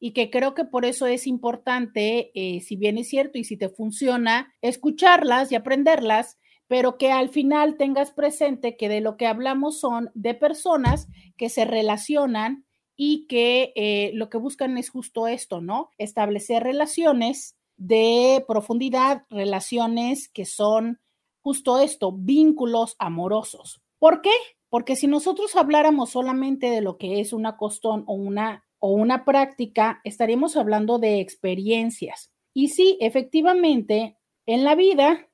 [0.00, 3.56] Y que creo que por eso es importante, eh, si bien es cierto y si
[3.56, 9.26] te funciona, escucharlas y aprenderlas, pero que al final tengas presente que de lo que
[9.26, 12.64] hablamos son de personas que se relacionan
[12.96, 15.90] y que eh, lo que buscan es justo esto, ¿no?
[15.98, 21.00] Establecer relaciones de profundidad, relaciones que son
[21.40, 23.80] justo esto, vínculos amorosos.
[23.98, 24.32] ¿Por qué?
[24.68, 29.24] Porque si nosotros habláramos solamente de lo que es una costón o una, o una
[29.24, 32.30] práctica, estaríamos hablando de experiencias.
[32.52, 35.28] Y sí, efectivamente, en la vida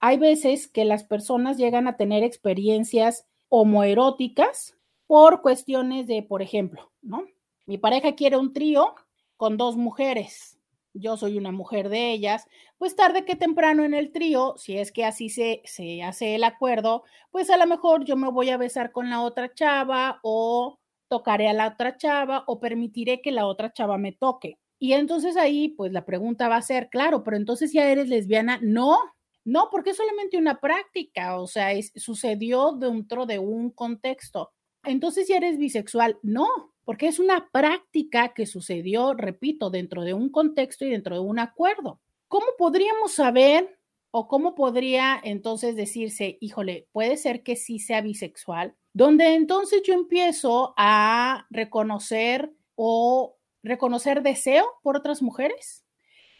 [0.00, 4.74] hay veces que las personas llegan a tener experiencias homoeróticas
[5.06, 7.26] por cuestiones de, por ejemplo, ¿no?
[7.66, 8.94] Mi pareja quiere un trío
[9.36, 10.57] con dos mujeres
[10.94, 12.46] yo soy una mujer de ellas,
[12.78, 16.44] pues tarde que temprano en el trío, si es que así se, se hace el
[16.44, 20.78] acuerdo, pues a lo mejor yo me voy a besar con la otra chava o
[21.08, 24.58] tocaré a la otra chava o permitiré que la otra chava me toque.
[24.78, 28.60] Y entonces ahí, pues la pregunta va a ser, claro, pero entonces ya eres lesbiana,
[28.62, 28.96] no,
[29.44, 34.52] no, porque es solamente una práctica, o sea, sucedió dentro de un contexto.
[34.84, 36.46] Entonces ya eres bisexual, no,
[36.88, 41.38] porque es una práctica que sucedió, repito, dentro de un contexto y dentro de un
[41.38, 42.00] acuerdo.
[42.28, 43.78] ¿Cómo podríamos saber
[44.10, 48.74] o cómo podría entonces decirse, híjole, puede ser que sí sea bisexual?
[48.94, 55.84] Donde entonces yo empiezo a reconocer o reconocer deseo por otras mujeres,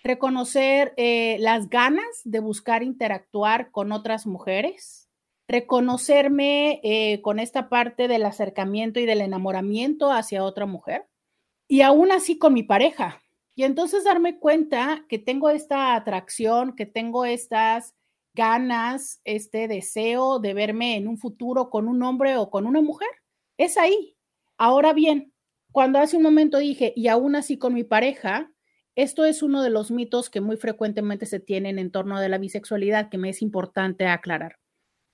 [0.02, 5.07] reconocer eh, las ganas de buscar interactuar con otras mujeres,
[5.48, 11.06] reconocerme eh, con esta parte del acercamiento y del enamoramiento hacia otra mujer
[11.66, 13.22] y aún así con mi pareja.
[13.54, 17.94] Y entonces darme cuenta que tengo esta atracción, que tengo estas
[18.34, 23.08] ganas, este deseo de verme en un futuro con un hombre o con una mujer.
[23.56, 24.16] Es ahí.
[24.58, 25.32] Ahora bien,
[25.72, 28.52] cuando hace un momento dije, y aún así con mi pareja,
[28.94, 32.38] esto es uno de los mitos que muy frecuentemente se tienen en torno de la
[32.38, 34.58] bisexualidad que me es importante aclarar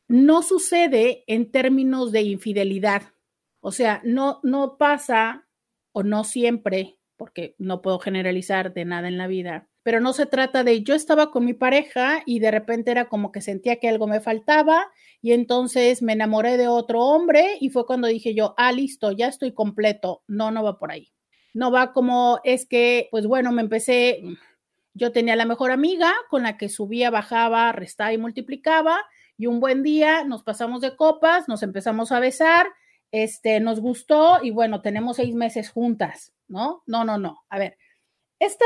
[0.08, 3.02] no sucede en términos de infidelidad.
[3.60, 5.46] O sea, no, no pasa
[5.92, 10.26] o no siempre, porque no puedo generalizar de nada en la vida, pero no se
[10.26, 13.88] trata de yo estaba con mi pareja y de repente era como que sentía que
[13.88, 14.90] algo me faltaba
[15.20, 19.28] y entonces me enamoré de otro hombre y fue cuando dije yo, ah, listo, ya
[19.28, 20.22] estoy completo.
[20.26, 21.12] No, no va por ahí.
[21.52, 24.22] No va como es que, pues bueno, me empecé,
[24.94, 29.00] yo tenía la mejor amiga con la que subía, bajaba, restaba y multiplicaba
[29.36, 32.66] y un buen día nos pasamos de copas, nos empezamos a besar,
[33.10, 36.82] este, nos gustó y bueno, tenemos seis meses juntas, ¿no?
[36.86, 37.44] No, no, no.
[37.48, 37.76] A ver,
[38.38, 38.64] esta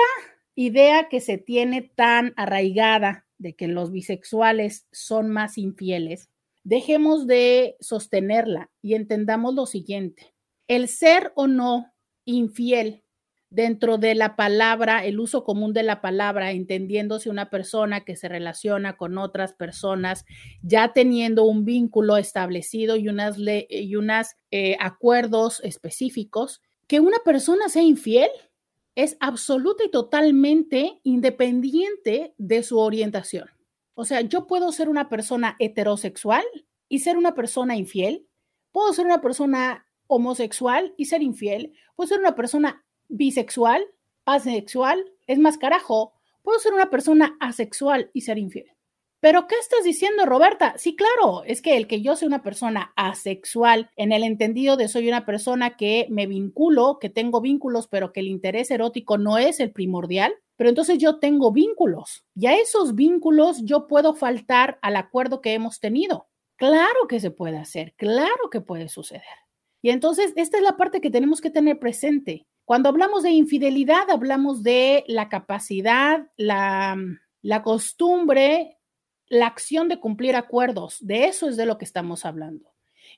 [0.54, 6.30] idea que se tiene tan arraigada de que los bisexuales son más infieles,
[6.64, 10.34] dejemos de sostenerla y entendamos lo siguiente.
[10.66, 11.92] El ser o no
[12.24, 13.04] infiel
[13.50, 18.28] dentro de la palabra, el uso común de la palabra, entendiéndose una persona que se
[18.28, 20.24] relaciona con otras personas,
[20.62, 27.68] ya teniendo un vínculo establecido y unas, y unas eh, acuerdos específicos, que una persona
[27.68, 28.30] sea infiel
[28.94, 33.48] es absoluta y totalmente independiente de su orientación.
[33.94, 36.44] O sea, yo puedo ser una persona heterosexual
[36.88, 38.26] y ser una persona infiel,
[38.72, 43.84] puedo ser una persona homosexual y ser infiel, puedo ser una persona bisexual,
[44.24, 48.66] asexual, es más carajo, puedo ser una persona asexual y ser infiel.
[49.20, 50.74] Pero ¿qué estás diciendo, Roberta?
[50.76, 54.86] Sí, claro, es que el que yo sea una persona asexual, en el entendido de
[54.86, 59.36] soy una persona que me vinculo, que tengo vínculos, pero que el interés erótico no
[59.36, 64.78] es el primordial, pero entonces yo tengo vínculos y a esos vínculos yo puedo faltar
[64.82, 66.28] al acuerdo que hemos tenido.
[66.56, 69.22] Claro que se puede hacer, claro que puede suceder.
[69.82, 72.46] Y entonces esta es la parte que tenemos que tener presente.
[72.68, 76.98] Cuando hablamos de infidelidad, hablamos de la capacidad, la,
[77.64, 78.76] costumbre,
[79.26, 80.98] la acción de cumplir acuerdos.
[81.00, 82.70] De eso es de lo que estamos hablando.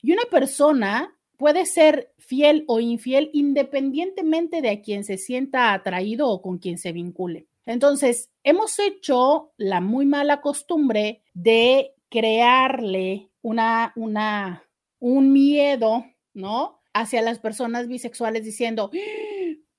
[0.02, 6.28] Y una persona puede ser fiel o infiel independientemente de a quien se sienta atraído
[6.28, 7.48] o con quien se vincule.
[7.66, 14.62] Entonces, hemos hecho la muy mala costumbre de crearle una, una,
[15.00, 16.82] un miedo, ¿no?
[16.92, 18.90] Hacia las personas bisexuales diciendo,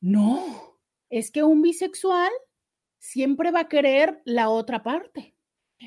[0.01, 2.31] no, es que un bisexual
[2.99, 5.35] siempre va a querer la otra parte.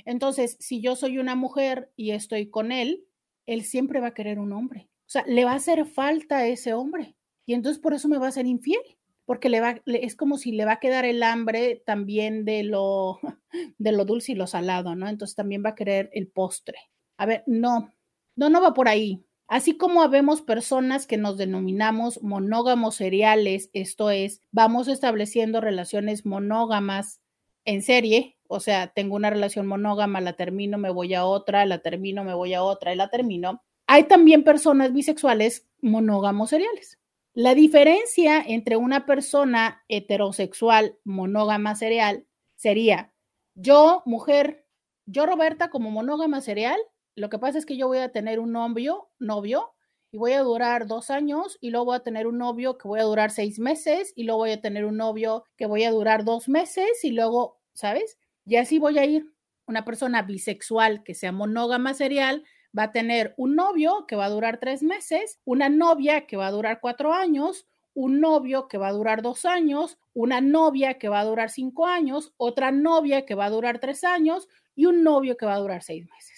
[0.05, 3.05] Entonces, si yo soy una mujer y estoy con él,
[3.47, 4.89] él siempre va a querer un hombre.
[5.07, 7.17] O sea, le va a hacer falta a ese hombre.
[7.47, 8.81] Y entonces por eso me va a ser infiel,
[9.27, 13.21] porque le va, es como si le va a quedar el hambre también de lo,
[13.79, 15.09] de lo dulce y lo salado, ¿no?
[15.09, 16.79] Entonces también va a querer el postre.
[17.19, 17.93] A ver, no,
[18.37, 19.25] no, no va por ahí.
[19.55, 27.21] Así como habemos personas que nos denominamos monógamos seriales, esto es, vamos estableciendo relaciones monógamas
[27.65, 31.79] en serie, o sea, tengo una relación monógama, la termino, me voy a otra, la
[31.83, 33.63] termino, me voy a otra y la termino.
[33.87, 36.99] Hay también personas bisexuales monógamos seriales.
[37.33, 43.13] La diferencia entre una persona heterosexual monógama serial sería
[43.55, 44.67] yo, mujer,
[45.07, 46.81] yo, Roberta, como monógama serial,
[47.17, 49.73] lo que pasa es que yo voy a tener un novio, novio,
[50.11, 53.01] y voy a durar dos años, y luego voy a tener un novio que voy
[53.01, 56.25] a durar seis meses, y luego voy a tener un novio que voy a durar
[56.25, 58.19] dos meses, y luego, ¿sabes?
[58.47, 59.33] Y así voy a ir.
[59.67, 62.45] Una persona bisexual que sea monógama serial
[62.77, 66.49] va a tener un novio que va a durar tres meses, una novia que va
[66.49, 71.09] a durar cuatro años, un novio que va a durar dos años, una novia que
[71.09, 75.03] va a durar cinco años, otra novia que va a durar tres años y un
[75.03, 76.34] novio que va a durar seis meses.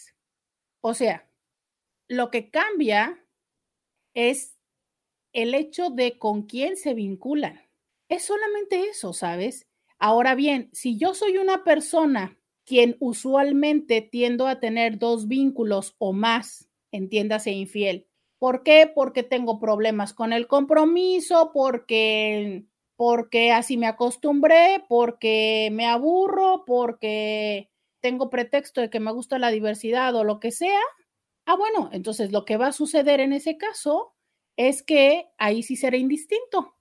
[0.88, 1.28] O sea,
[2.06, 3.20] lo que cambia
[4.14, 4.56] es
[5.32, 7.60] el hecho de con quién se vinculan.
[8.08, 9.66] Es solamente eso, ¿sabes?
[9.98, 16.12] Ahora bien, si yo soy una persona quien usualmente tiendo a tener dos vínculos o
[16.12, 18.06] más, entiéndase infiel.
[18.38, 18.88] ¿Por qué?
[18.94, 27.70] Porque tengo problemas con el compromiso, porque porque así me acostumbré, porque me aburro, porque
[28.00, 30.80] tengo pretexto de que me gusta la diversidad o lo que sea.
[31.46, 34.14] Ah, bueno, entonces lo que va a suceder en ese caso
[34.56, 36.74] es que ahí sí será indistinto.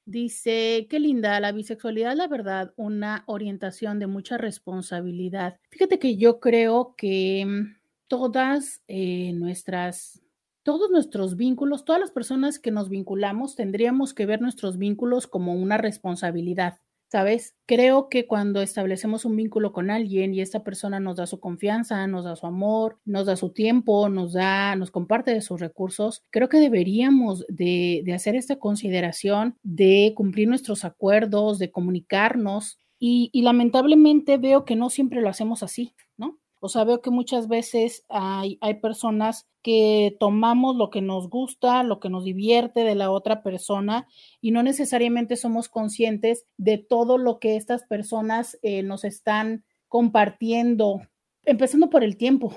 [0.06, 5.60] Dice, qué linda, la bisexualidad, la verdad, una orientación de mucha responsabilidad.
[5.70, 7.81] Fíjate que yo creo que mm,
[8.12, 10.22] todas eh, nuestras,
[10.64, 15.54] todos nuestros vínculos, todas las personas que nos vinculamos, tendríamos que ver nuestros vínculos como
[15.54, 16.80] una responsabilidad.
[17.08, 17.56] ¿Sabes?
[17.66, 22.06] Creo que cuando establecemos un vínculo con alguien y esta persona nos da su confianza,
[22.08, 26.24] nos da su amor, nos da su tiempo, nos da, nos comparte de sus recursos,
[26.32, 33.42] creo que deberíamos de, de hacer esta consideración de cumplir nuestros acuerdos, de comunicarnos y,
[33.42, 35.96] lamentablemente veo que no siempre lo hacemos así.
[36.64, 41.82] O sea, veo que muchas veces hay, hay personas que tomamos lo que nos gusta,
[41.82, 44.08] lo que nos divierte de la otra persona
[44.42, 51.02] y no necesariamente somos conscientes de todo lo que estas personas eh, nos están compartiendo,
[51.46, 52.56] empezando por el tiempo,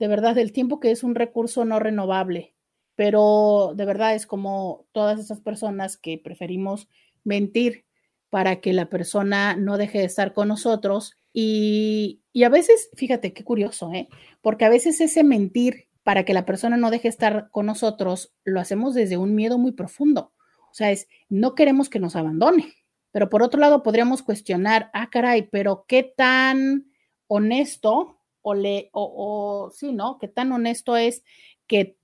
[0.00, 2.56] de verdad, el tiempo que es un recurso no renovable,
[2.96, 6.88] pero de verdad es como todas esas personas que preferimos
[7.22, 7.84] mentir
[8.30, 13.42] para que la persona no deje de estar con nosotros y, a veces, fíjate qué
[13.42, 14.08] curioso, ¿eh?
[14.40, 18.60] porque a veces ese mentir para que la persona no deje estar con nosotros lo
[18.60, 20.32] hacemos desde un miedo muy profundo.
[20.70, 22.72] O sea, es no queremos que nos abandone.
[23.10, 26.86] Pero por otro lado, podríamos cuestionar, ah, caray, pero qué tan
[27.26, 30.18] honesto o le, o, o sí, ¿no?
[30.18, 31.24] Qué tan honesto es
[31.66, 31.96] que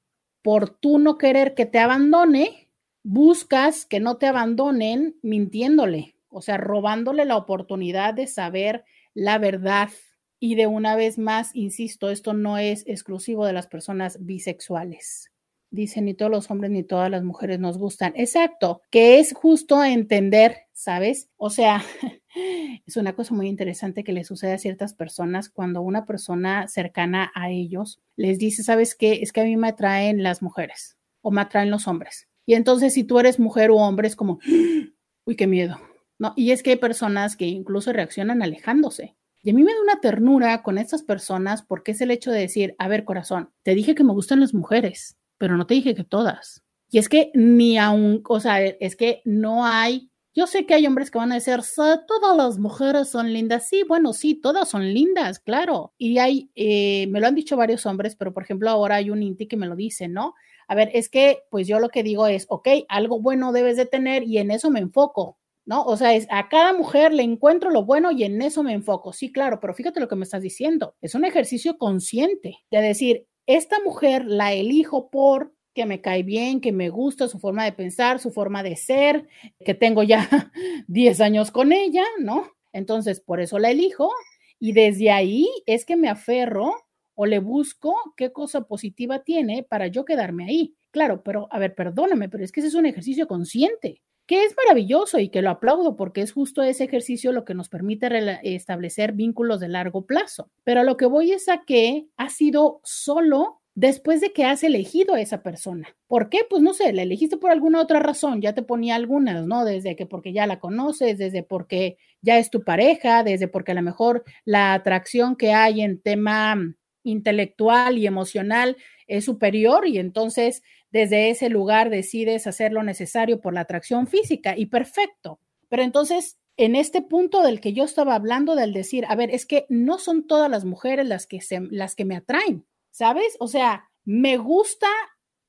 [0.43, 2.69] por tú no querer que te abandone,
[3.03, 8.85] buscas que no te abandonen mintiéndole, o sea, robándole la oportunidad de saber
[9.15, 9.91] la verdad.
[10.39, 15.31] Y de una vez más, insisto, esto no es exclusivo de las personas bisexuales.
[15.71, 18.13] Dicen, ni todos los hombres ni todas las mujeres nos gustan.
[18.17, 21.29] Exacto, que es justo entender, ¿sabes?
[21.37, 21.85] O sea,
[22.87, 27.31] es una cosa muy interesante que le sucede a ciertas personas cuando una persona cercana
[27.35, 29.21] a ellos les dice, ¿sabes qué?
[29.23, 32.29] Es que a mí me atraen las mujeres o me atraen los hombres.
[32.47, 34.41] Y entonces si tú eres mujer o hombre es como,
[35.25, 35.79] uy, qué miedo,
[36.21, 36.35] ¿no?
[36.37, 39.17] Y es que hay personas que incluso reaccionan alejándose.
[39.43, 42.41] Y a mí me da una ternura con estas personas porque es el hecho de
[42.41, 45.95] decir, a ver, corazón, te dije que me gustan las mujeres, pero no te dije
[45.95, 46.63] que todas.
[46.91, 50.87] Y es que ni aún, o sea, es que no hay, yo sé que hay
[50.87, 53.69] hombres que van a decir, todas las mujeres son lindas.
[53.69, 55.95] Sí, bueno, sí, todas son lindas, claro.
[55.97, 59.23] Y hay, eh, me lo han dicho varios hombres, pero por ejemplo ahora hay un
[59.23, 60.35] Inti que me lo dice, ¿no?
[60.69, 63.87] A ver, es que pues yo lo que digo es, ok, algo bueno debes de
[63.87, 65.40] tener y en eso me enfoco.
[65.65, 65.85] ¿No?
[65.85, 69.13] O sea, es a cada mujer le encuentro lo bueno y en eso me enfoco.
[69.13, 70.95] Sí, claro, pero fíjate lo que me estás diciendo.
[71.01, 76.61] Es un ejercicio consciente de decir, esta mujer la elijo por que me cae bien,
[76.61, 79.29] que me gusta su forma de pensar, su forma de ser,
[79.65, 80.29] que tengo ya
[80.89, 82.49] 10 años con ella, ¿no?
[82.73, 84.13] Entonces, por eso la elijo
[84.59, 86.75] y desde ahí es que me aferro
[87.15, 90.75] o le busco qué cosa positiva tiene para yo quedarme ahí.
[90.91, 94.55] Claro, pero a ver, perdóname, pero es que ese es un ejercicio consciente que es
[94.57, 99.11] maravilloso y que lo aplaudo porque es justo ese ejercicio lo que nos permite establecer
[99.11, 100.53] vínculos de largo plazo.
[100.63, 105.15] Pero lo que voy es a que ha sido solo después de que has elegido
[105.15, 105.97] a esa persona.
[106.07, 106.43] ¿Por qué?
[106.49, 109.65] Pues no sé, la elegiste por alguna otra razón, ya te ponía algunas, ¿no?
[109.65, 113.75] Desde que porque ya la conoces, desde porque ya es tu pareja, desde porque a
[113.75, 116.57] lo mejor la atracción que hay en tema
[117.03, 118.77] intelectual y emocional
[119.09, 124.57] es superior y entonces desde ese lugar decides hacer lo necesario por la atracción física
[124.57, 125.41] y perfecto.
[125.69, 129.47] Pero entonces, en este punto del que yo estaba hablando, del decir, a ver, es
[129.47, 133.37] que no son todas las mujeres las que, se, las que me atraen, ¿sabes?
[133.39, 134.89] O sea, me gusta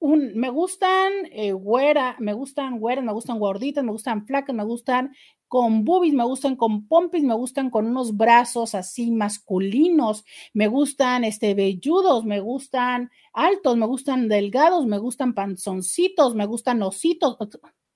[0.02, 4.64] un, me gustan eh, güera, me gustan güeras, me gustan gorditas, me gustan flacas, me
[4.64, 5.14] gustan
[5.48, 11.24] con boobies, me gustan con pompis, me gustan con unos brazos así masculinos, me gustan
[11.24, 17.38] este velludos, me gustan altos, me gustan delgados, me gustan panzoncitos, me gustan ositos,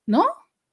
[0.06, 0.26] ¿no?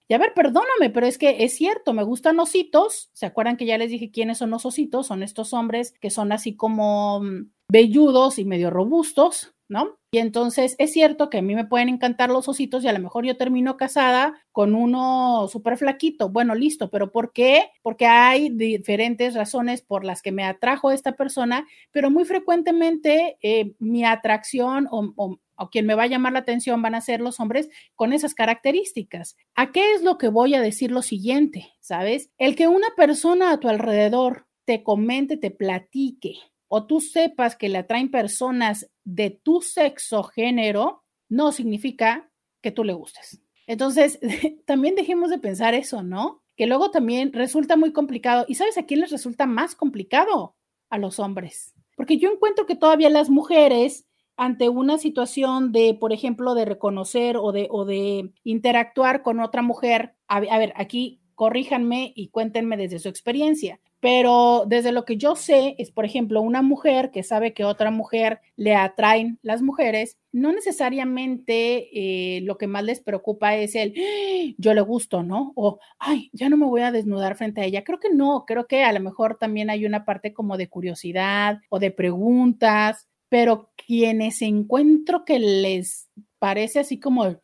[0.09, 3.09] Y a ver, perdóname, pero es que es cierto, me gustan ositos.
[3.15, 5.07] ¿Se acuerdan que ya les dije quiénes son los ositos?
[5.07, 9.99] Son estos hombres que son así como mm, velludos y medio robustos, ¿no?
[10.13, 13.01] Y entonces es cierto que a mí me pueden encantar los ositos y a lo
[13.01, 16.29] mejor yo termino casada con uno súper flaquito.
[16.29, 17.71] Bueno, listo, pero ¿por qué?
[17.83, 23.75] Porque hay diferentes razones por las que me atrajo esta persona, pero muy frecuentemente eh,
[23.81, 27.21] mi atracción o, o o quien me va a llamar la atención van a ser
[27.21, 29.37] los hombres con esas características.
[29.55, 31.71] ¿A qué es lo que voy a decir lo siguiente?
[31.81, 32.31] ¿Sabes?
[32.37, 36.37] El que una persona a tu alrededor te comente, te platique
[36.69, 42.31] o tú sepas que le atraen personas de tu sexo género, no significa
[42.61, 43.43] que tú le gustes.
[43.67, 44.19] Entonces,
[44.67, 46.43] también dejemos de pensar eso, ¿no?
[46.57, 48.45] Que luego también resulta muy complicado.
[48.49, 50.57] ¿Y sabes a quién les resulta más complicado?
[50.91, 51.75] A los hombres.
[51.97, 57.37] Porque yo encuentro que todavía las mujeres, ante una situación de, por ejemplo, de reconocer
[57.37, 62.77] o de, o de interactuar con otra mujer, a, a ver, aquí corríjanme y cuéntenme
[62.77, 63.81] desde su experiencia.
[64.03, 67.93] Pero desde lo que yo sé es, por ejemplo, una mujer que sabe que otra
[67.93, 73.95] mujer le atraen las mujeres, no necesariamente eh, lo que más les preocupa es el
[73.97, 74.55] ¡Ah!
[74.59, 75.53] yo le gusto, ¿no?
[75.55, 77.85] O ay, ya no me voy a desnudar frente a ella.
[77.85, 81.61] Creo que no, creo que a lo mejor también hay una parte como de curiosidad
[81.69, 86.09] o de preguntas, pero quienes encuentro que les
[86.41, 87.39] parece así como, ¡Ah!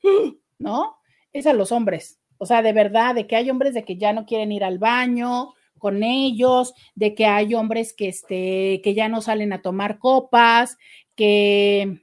[0.59, 0.97] ¿no?
[1.33, 2.19] Es a los hombres.
[2.37, 4.81] O sea, de verdad, de que hay hombres de que ya no quieren ir al
[4.81, 9.99] baño con ellos, de que hay hombres que, este, que ya no salen a tomar
[9.99, 10.77] copas,
[11.15, 12.03] que,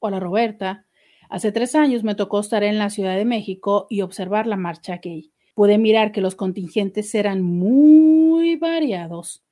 [0.00, 0.84] Hola Roberta.
[1.30, 4.98] Hace tres años me tocó estar en la Ciudad de México y observar la marcha
[4.98, 5.32] gay.
[5.54, 9.42] Pude mirar que los contingentes eran muy variados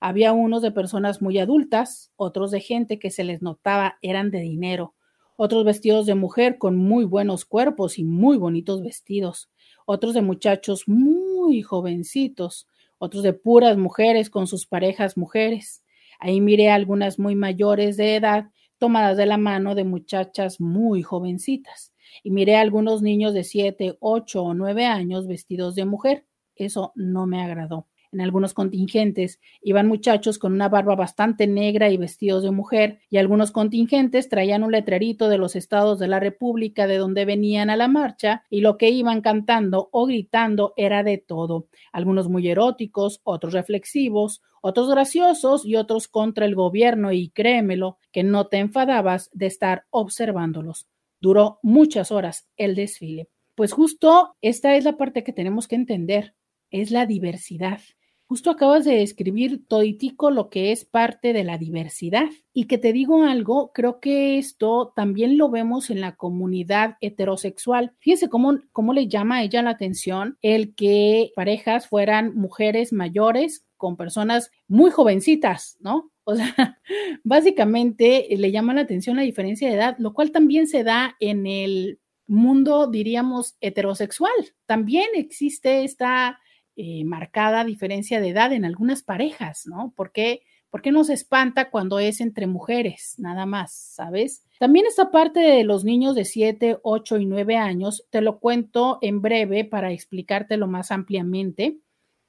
[0.00, 4.40] había unos de personas muy adultas, otros de gente que se les notaba eran de
[4.40, 4.94] dinero,
[5.36, 9.50] otros vestidos de mujer con muy buenos cuerpos y muy bonitos vestidos,
[9.86, 12.68] otros de muchachos muy jovencitos,
[12.98, 15.82] otros de puras mujeres con sus parejas mujeres.
[16.20, 21.92] Ahí miré algunas muy mayores de edad tomadas de la mano de muchachas muy jovencitas.
[22.22, 26.24] Y miré a algunos niños de siete, ocho o nueve años vestidos de mujer.
[26.56, 31.96] Eso no me agradó en algunos contingentes iban muchachos con una barba bastante negra y
[31.96, 36.86] vestidos de mujer, y algunos contingentes traían un letrerito de los estados de la República
[36.86, 41.18] de donde venían a la marcha, y lo que iban cantando o gritando era de
[41.18, 47.98] todo, algunos muy eróticos, otros reflexivos, otros graciosos y otros contra el gobierno, y créemelo,
[48.12, 50.88] que no te enfadabas de estar observándolos.
[51.20, 53.28] Duró muchas horas el desfile.
[53.54, 56.34] Pues justo esta es la parte que tenemos que entender,
[56.70, 57.80] es la diversidad.
[58.28, 62.26] Justo acabas de describir toditico lo que es parte de la diversidad.
[62.52, 67.94] Y que te digo algo, creo que esto también lo vemos en la comunidad heterosexual.
[68.00, 73.64] Fíjense cómo, cómo le llama a ella la atención el que parejas fueran mujeres mayores
[73.78, 76.12] con personas muy jovencitas, ¿no?
[76.24, 76.78] O sea,
[77.24, 81.46] básicamente le llama la atención la diferencia de edad, lo cual también se da en
[81.46, 84.34] el mundo, diríamos, heterosexual.
[84.66, 86.38] También existe esta
[86.80, 89.92] eh, marcada diferencia de edad en algunas parejas, ¿no?
[89.96, 94.44] ¿Por qué, ¿Por qué nos espanta cuando es entre mujeres, nada más, ¿sabes?
[94.60, 98.98] También esta parte de los niños de 7, 8 y 9 años, te lo cuento
[99.02, 101.78] en breve para explicártelo más ampliamente.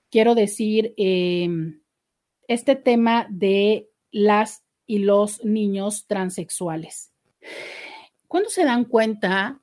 [0.10, 1.82] Quiero decir, em,
[2.48, 7.14] este tema de las y los niños transexuales.
[8.28, 9.60] ¿Cuándo se dan cuenta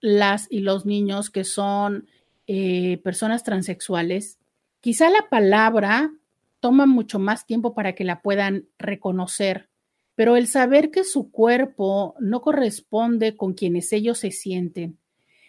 [0.00, 2.08] las y los niños que son
[2.52, 4.40] eh, personas transexuales,
[4.80, 6.10] quizá la palabra
[6.58, 9.70] toma mucho más tiempo para que la puedan reconocer,
[10.16, 14.98] pero el saber que su cuerpo no corresponde con quienes ellos se sienten,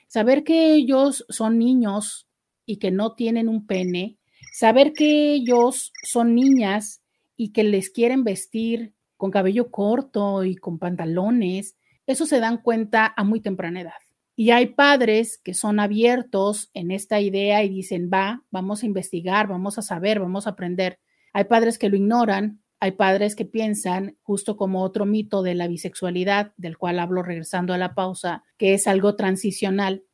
[0.08, 2.28] saber que ellos son niños
[2.68, 4.20] y que no tienen un pene,
[4.54, 7.02] saber que ellos son niñas
[7.36, 11.76] y que les quieren vestir con cabello corto y con pantalones,
[12.06, 14.01] eso se dan cuenta a muy temprana edad.
[14.42, 19.48] Y hay padres que son abiertos en esta idea y dicen, va, vamos a investigar,
[19.48, 20.98] vamos a saber, vamos a aprender.
[21.32, 25.68] Hay padres que lo ignoran, hay padres que piensan, justo como otro mito de la
[25.68, 30.06] bisexualidad, del cual hablo regresando a la pausa, que es algo transicional.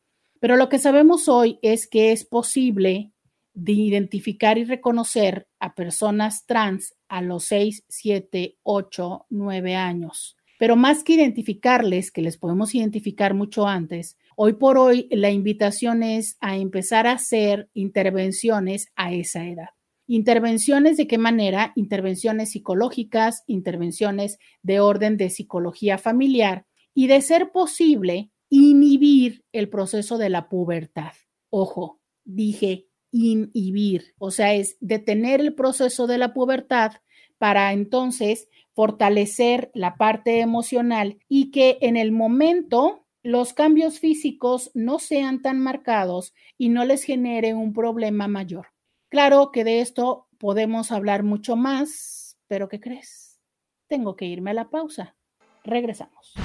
[0.42, 3.14] Pero lo que sabemos hoy es que es posible
[3.54, 10.37] de identificar y reconocer a personas trans a los 6, 7, 8, 9 años.
[10.58, 16.04] Pero más que identificarles, que les podemos identificar mucho antes, hoy por hoy la invitación
[16.04, 19.70] es a empezar a hacer intervenciones a esa edad.
[20.08, 21.74] Intervenciones de qué manera?
[21.76, 30.18] Intervenciones psicológicas, intervenciones de orden de psicología familiar y de ser posible inhibir el proceso
[30.18, 31.12] de la pubertad.
[31.50, 36.94] Ojo, dije inhibir, o sea, es detener el proceso de la pubertad
[37.38, 38.48] para entonces
[38.78, 45.60] fortalecer la parte emocional y que en el momento los cambios físicos no sean tan
[45.60, 48.68] marcados y no les genere un problema mayor.
[49.10, 53.40] Claro que de esto podemos hablar mucho más, pero ¿qué crees?
[53.88, 55.16] Tengo que irme a la pausa.
[55.64, 56.36] Regresamos.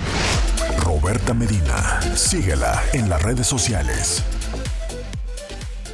[0.78, 4.24] Roberta Medina, síguela en las redes sociales.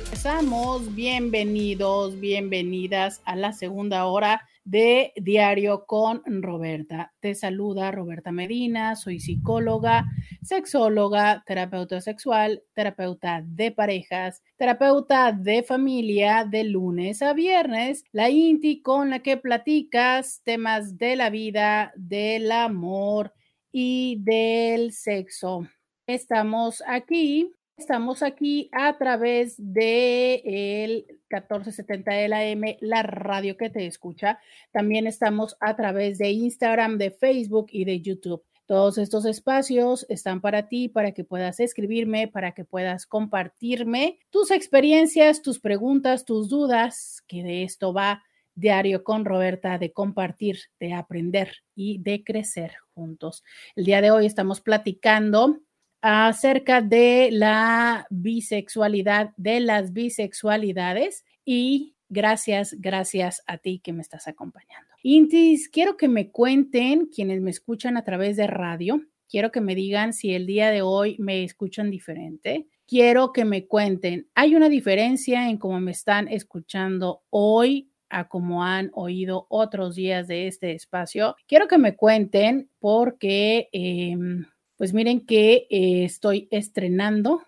[0.05, 7.15] Empezamos, bienvenidos, bienvenidas a la segunda hora de Diario con Roberta.
[7.21, 10.05] Te saluda Roberta Medina, soy psicóloga,
[10.43, 18.83] sexóloga, terapeuta sexual, terapeuta de parejas, terapeuta de familia de lunes a viernes, la INTI
[18.83, 23.33] con la que platicas temas de la vida, del amor
[23.73, 25.67] y del sexo.
[26.07, 33.71] Estamos aquí Estamos aquí a través de el 1470 de la M, la radio que
[33.71, 34.41] te escucha.
[34.73, 38.43] También estamos a través de Instagram, de Facebook y de YouTube.
[38.67, 44.51] Todos estos espacios están para ti, para que puedas escribirme, para que puedas compartirme tus
[44.51, 48.25] experiencias, tus preguntas, tus dudas, que de esto va
[48.57, 53.45] diario con Roberta, de compartir, de aprender y de crecer juntos.
[53.77, 55.61] El día de hoy estamos platicando
[56.01, 64.29] acerca de la bisexualidad, de las bisexualidades y gracias, gracias a ti que me estás
[64.29, 64.89] acompañando.
[65.03, 69.75] Intis, quiero que me cuenten quienes me escuchan a través de radio, quiero que me
[69.75, 72.67] digan si el día de hoy me escuchan diferente.
[72.87, 78.65] Quiero que me cuenten, ¿hay una diferencia en cómo me están escuchando hoy a cómo
[78.65, 81.37] han oído otros días de este espacio?
[81.47, 83.69] Quiero que me cuenten porque...
[83.73, 84.47] Em,
[84.79, 87.43] pues miren que eh, estoy estrenando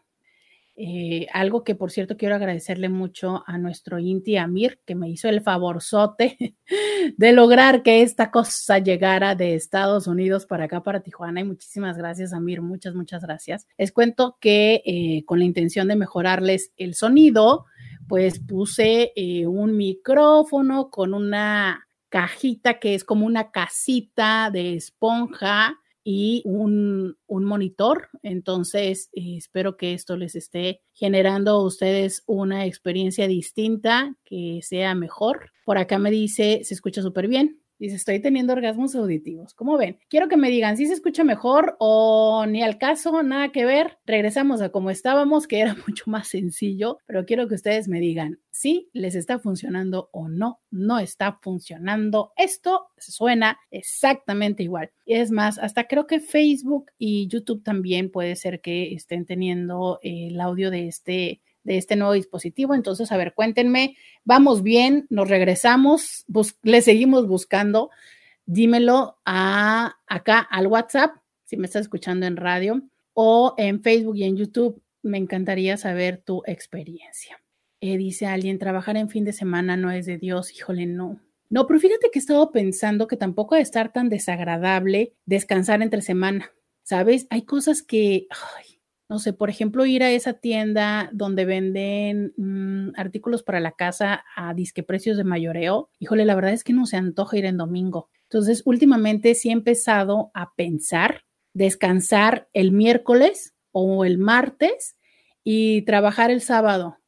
[0.76, 5.28] eh, algo que por cierto quiero agradecerle mucho a nuestro Inti Amir que me hizo
[5.28, 6.56] el favorzote
[7.16, 11.40] de lograr que esta cosa llegara de Estados Unidos para acá, para Tijuana.
[11.40, 13.66] Y muchísimas gracias, Amir, muchas, muchas gracias.
[13.78, 17.66] Les cuento que eh, con la intención de mejorarles el sonido,
[18.08, 19.12] pues puse
[19.46, 28.08] un micrófono con una cajita que es como una casita de esponja y un, monitor.
[28.22, 34.94] Entonces, eh, espero que esto les esté generando a ustedes una experiencia distinta, que sea
[34.94, 35.50] mejor.
[35.64, 37.60] Por acá me dice, se escucha súper bien.
[37.80, 39.54] Dice, estoy teniendo orgasmos auditivos.
[39.54, 39.98] ¿Cómo ven?
[40.10, 43.96] Quiero que me digan si se escucha mejor o ni al caso, nada que ver.
[44.04, 48.38] Regresamos a como estábamos, que era mucho más sencillo, pero quiero que ustedes me digan
[48.50, 52.34] si les está funcionando o no, no está funcionando.
[52.36, 54.90] Esto suena exactamente igual.
[55.06, 60.00] Y es más, hasta creo que Facebook y YouTube también puede ser que estén teniendo
[60.02, 62.74] el audio de este de este nuevo dispositivo.
[62.74, 66.24] Entonces, a ver, cuéntenme, vamos bien, nos regresamos,
[66.62, 67.90] le seguimos buscando.
[68.46, 72.82] Dímelo a, acá al WhatsApp, si me estás escuchando en radio,
[73.12, 74.82] o en Facebook y en YouTube.
[75.02, 77.40] Me encantaría saber tu experiencia.
[77.80, 81.20] Eh, dice alguien, trabajar en fin de semana no es de Dios, híjole, no.
[81.48, 86.02] No, pero fíjate que he estado pensando que tampoco debe estar tan desagradable descansar entre
[86.02, 86.52] semana.
[86.82, 87.26] ¿Sabes?
[87.30, 88.26] Hay cosas que,
[89.10, 94.24] no sé, por ejemplo, ir a esa tienda donde venden mm, artículos para la casa
[94.36, 97.56] a disque precios de mayoreo, híjole, la verdad es que no se antoja ir en
[97.56, 98.08] domingo.
[98.22, 104.96] Entonces, últimamente sí he empezado a pensar descansar el miércoles o el martes
[105.42, 106.98] y trabajar el sábado.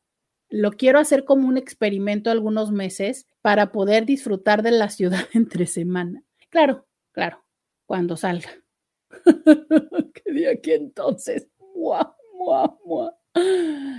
[0.49, 5.67] Lo quiero hacer como un experimento algunos meses para poder disfrutar de la ciudad entre
[5.67, 6.23] semana.
[6.51, 7.45] Claro, claro,
[7.87, 8.51] cuando salga.
[10.15, 11.49] ¿Qué día aquí entonces?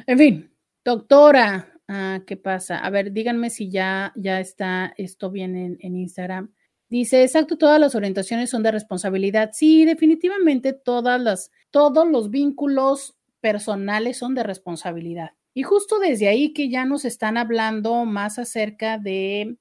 [0.06, 0.52] En fin,
[0.84, 2.78] doctora, Ah, ¿qué pasa?
[2.80, 6.52] A ver, díganme si ya, ya está esto bien en, en Instagram.
[6.90, 9.52] Dice, exacto, todas las orientaciones son de responsabilidad.
[9.54, 15.32] Sí, definitivamente todas las, todos los vínculos personales son de responsabilidad.
[15.54, 19.58] Y justo desde ahí que ya nos están hablando más acerca de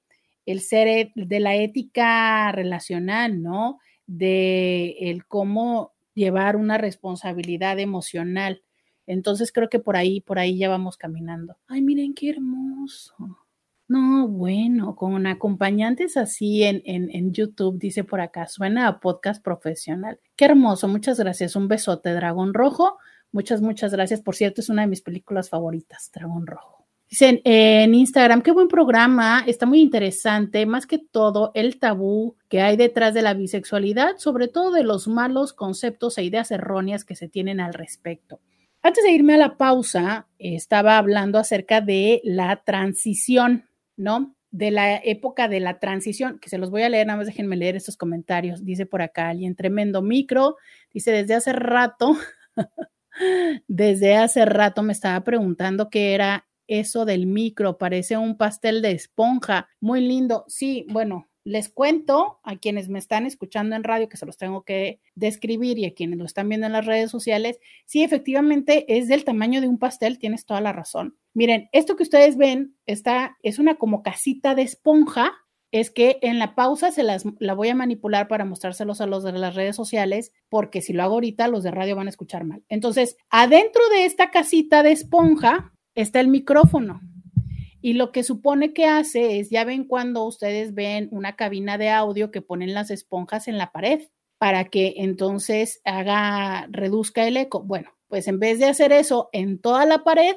[0.47, 3.79] el ser, e, de la ética relacional, ¿no?
[4.07, 8.63] De el cómo llevar una responsabilidad emocional.
[9.07, 11.57] Entonces creo que por ahí, por ahí ya vamos caminando.
[11.67, 13.15] Ay, miren qué hermoso.
[13.89, 19.45] No, bueno, con acompañantes así en, en, en, YouTube, dice por acá, suena a podcast
[19.45, 20.19] profesional.
[20.37, 21.57] Qué hermoso, muchas gracias.
[21.57, 22.97] Un besote, Dragón Rojo.
[23.33, 24.23] Muchas, muchas gracias.
[24.23, 26.82] Por cierto, es una de mis películas favoritas, Dragón Rojo.
[27.13, 32.63] Dicen en Instagram, qué buen programa, está muy interesante, más que todo el tabú que
[32.63, 37.15] hay detrás de la bisexualidad, sobre todo de los malos conceptos e ideas erróneas que
[37.15, 38.41] se tienen al respecto.
[38.81, 44.35] Antes de irme a la pausa, estaba hablando acerca de la transición, ¿no?
[44.51, 47.57] De la época de la transición, que se los voy a leer, nada más déjenme
[47.57, 48.65] leer estos comentarios.
[48.65, 50.57] Dice por acá alguien, tremendo micro,
[50.95, 52.17] dice desde hace rato,
[53.69, 58.93] desde hace rato me estaba preguntando qué era eso del micro, parece un pastel de
[58.93, 60.45] esponja, muy lindo.
[60.49, 64.63] Sí, bueno, les cuento a quienes me están escuchando en radio que se los tengo
[64.63, 69.09] que describir y a quienes lo están viendo en las redes sociales, sí, efectivamente es
[69.09, 71.17] del tamaño de un pastel, tienes toda la razón.
[71.35, 75.33] Miren, esto que ustedes ven está, es una como casita de esponja,
[75.73, 79.25] es que en la pausa se las la voy a manipular para mostrárselos a los
[79.25, 82.45] de las redes sociales, porque si lo hago ahorita, los de radio van a escuchar
[82.45, 82.63] mal.
[82.69, 87.01] Entonces, adentro de esta casita de esponja está el micrófono.
[87.80, 91.90] Y lo que supone que hace es, ya ven cuando ustedes ven una cabina de
[91.90, 94.03] audio que ponen las esponjas en la pared
[94.38, 97.62] para que entonces haga, reduzca el eco.
[97.62, 100.36] Bueno, pues en vez de hacer eso en toda la pared,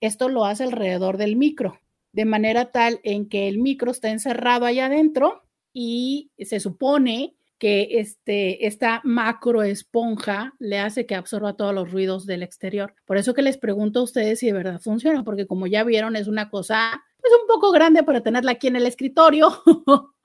[0.00, 1.78] esto lo hace alrededor del micro,
[2.12, 8.00] de manera tal en que el micro está encerrado allá adentro y se supone que
[8.00, 12.94] este, esta macro esponja le hace que absorba todos los ruidos del exterior.
[13.04, 16.16] Por eso que les pregunto a ustedes si de verdad funciona, porque como ya vieron,
[16.16, 19.62] es una cosa pues un poco grande para tenerla aquí en el escritorio.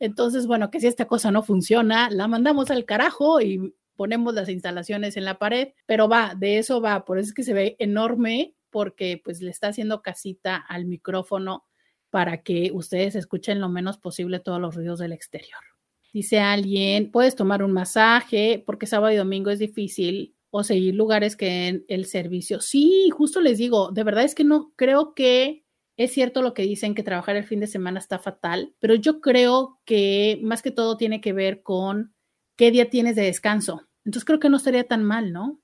[0.00, 4.48] Entonces, bueno, que si esta cosa no funciona, la mandamos al carajo y ponemos las
[4.48, 7.76] instalaciones en la pared, pero va, de eso va, por eso es que se ve
[7.78, 11.66] enorme, porque pues le está haciendo casita al micrófono
[12.10, 15.69] para que ustedes escuchen lo menos posible todos los ruidos del exterior.
[16.12, 21.36] Dice alguien, puedes tomar un masaje porque sábado y domingo es difícil o seguir lugares
[21.36, 22.60] que en el servicio.
[22.60, 25.64] Sí, justo les digo, de verdad es que no creo que
[25.96, 29.20] es cierto lo que dicen que trabajar el fin de semana está fatal, pero yo
[29.20, 32.14] creo que más que todo tiene que ver con
[32.56, 33.86] qué día tienes de descanso.
[34.04, 35.60] Entonces creo que no estaría tan mal, ¿no?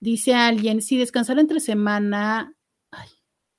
[0.00, 2.56] Dice alguien, si descansar entre semana,
[2.90, 3.08] ay,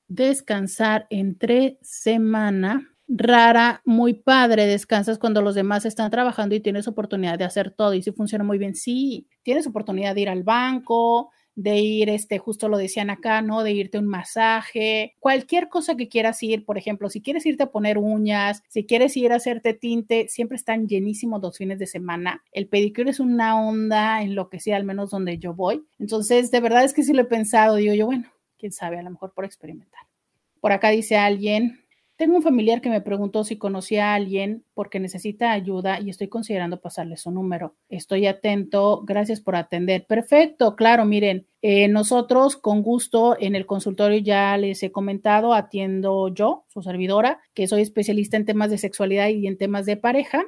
[0.08, 7.38] descansar entre semana rara, muy padre, descansas cuando los demás están trabajando y tienes oportunidad
[7.38, 11.30] de hacer todo y si funciona muy bien, sí, tienes oportunidad de ir al banco,
[11.56, 13.62] de ir, este, justo lo decían acá, ¿no?
[13.62, 17.62] De irte a un masaje, cualquier cosa que quieras ir, por ejemplo, si quieres irte
[17.62, 21.86] a poner uñas, si quieres ir a hacerte tinte, siempre están llenísimos los fines de
[21.86, 22.42] semana.
[22.52, 25.86] El pedicure es una onda en lo que sea, al menos donde yo voy.
[25.98, 29.02] Entonces, de verdad es que sí lo he pensado, digo yo, bueno, quién sabe, a
[29.02, 30.02] lo mejor por experimentar.
[30.60, 31.80] Por acá dice alguien,
[32.16, 36.28] tengo un familiar que me preguntó si conocía a alguien porque necesita ayuda y estoy
[36.28, 37.74] considerando pasarle su número.
[37.88, 40.06] Estoy atento, gracias por atender.
[40.06, 46.28] Perfecto, claro, miren, eh, nosotros con gusto en el consultorio ya les he comentado, atiendo
[46.28, 50.44] yo, su servidora, que soy especialista en temas de sexualidad y en temas de pareja.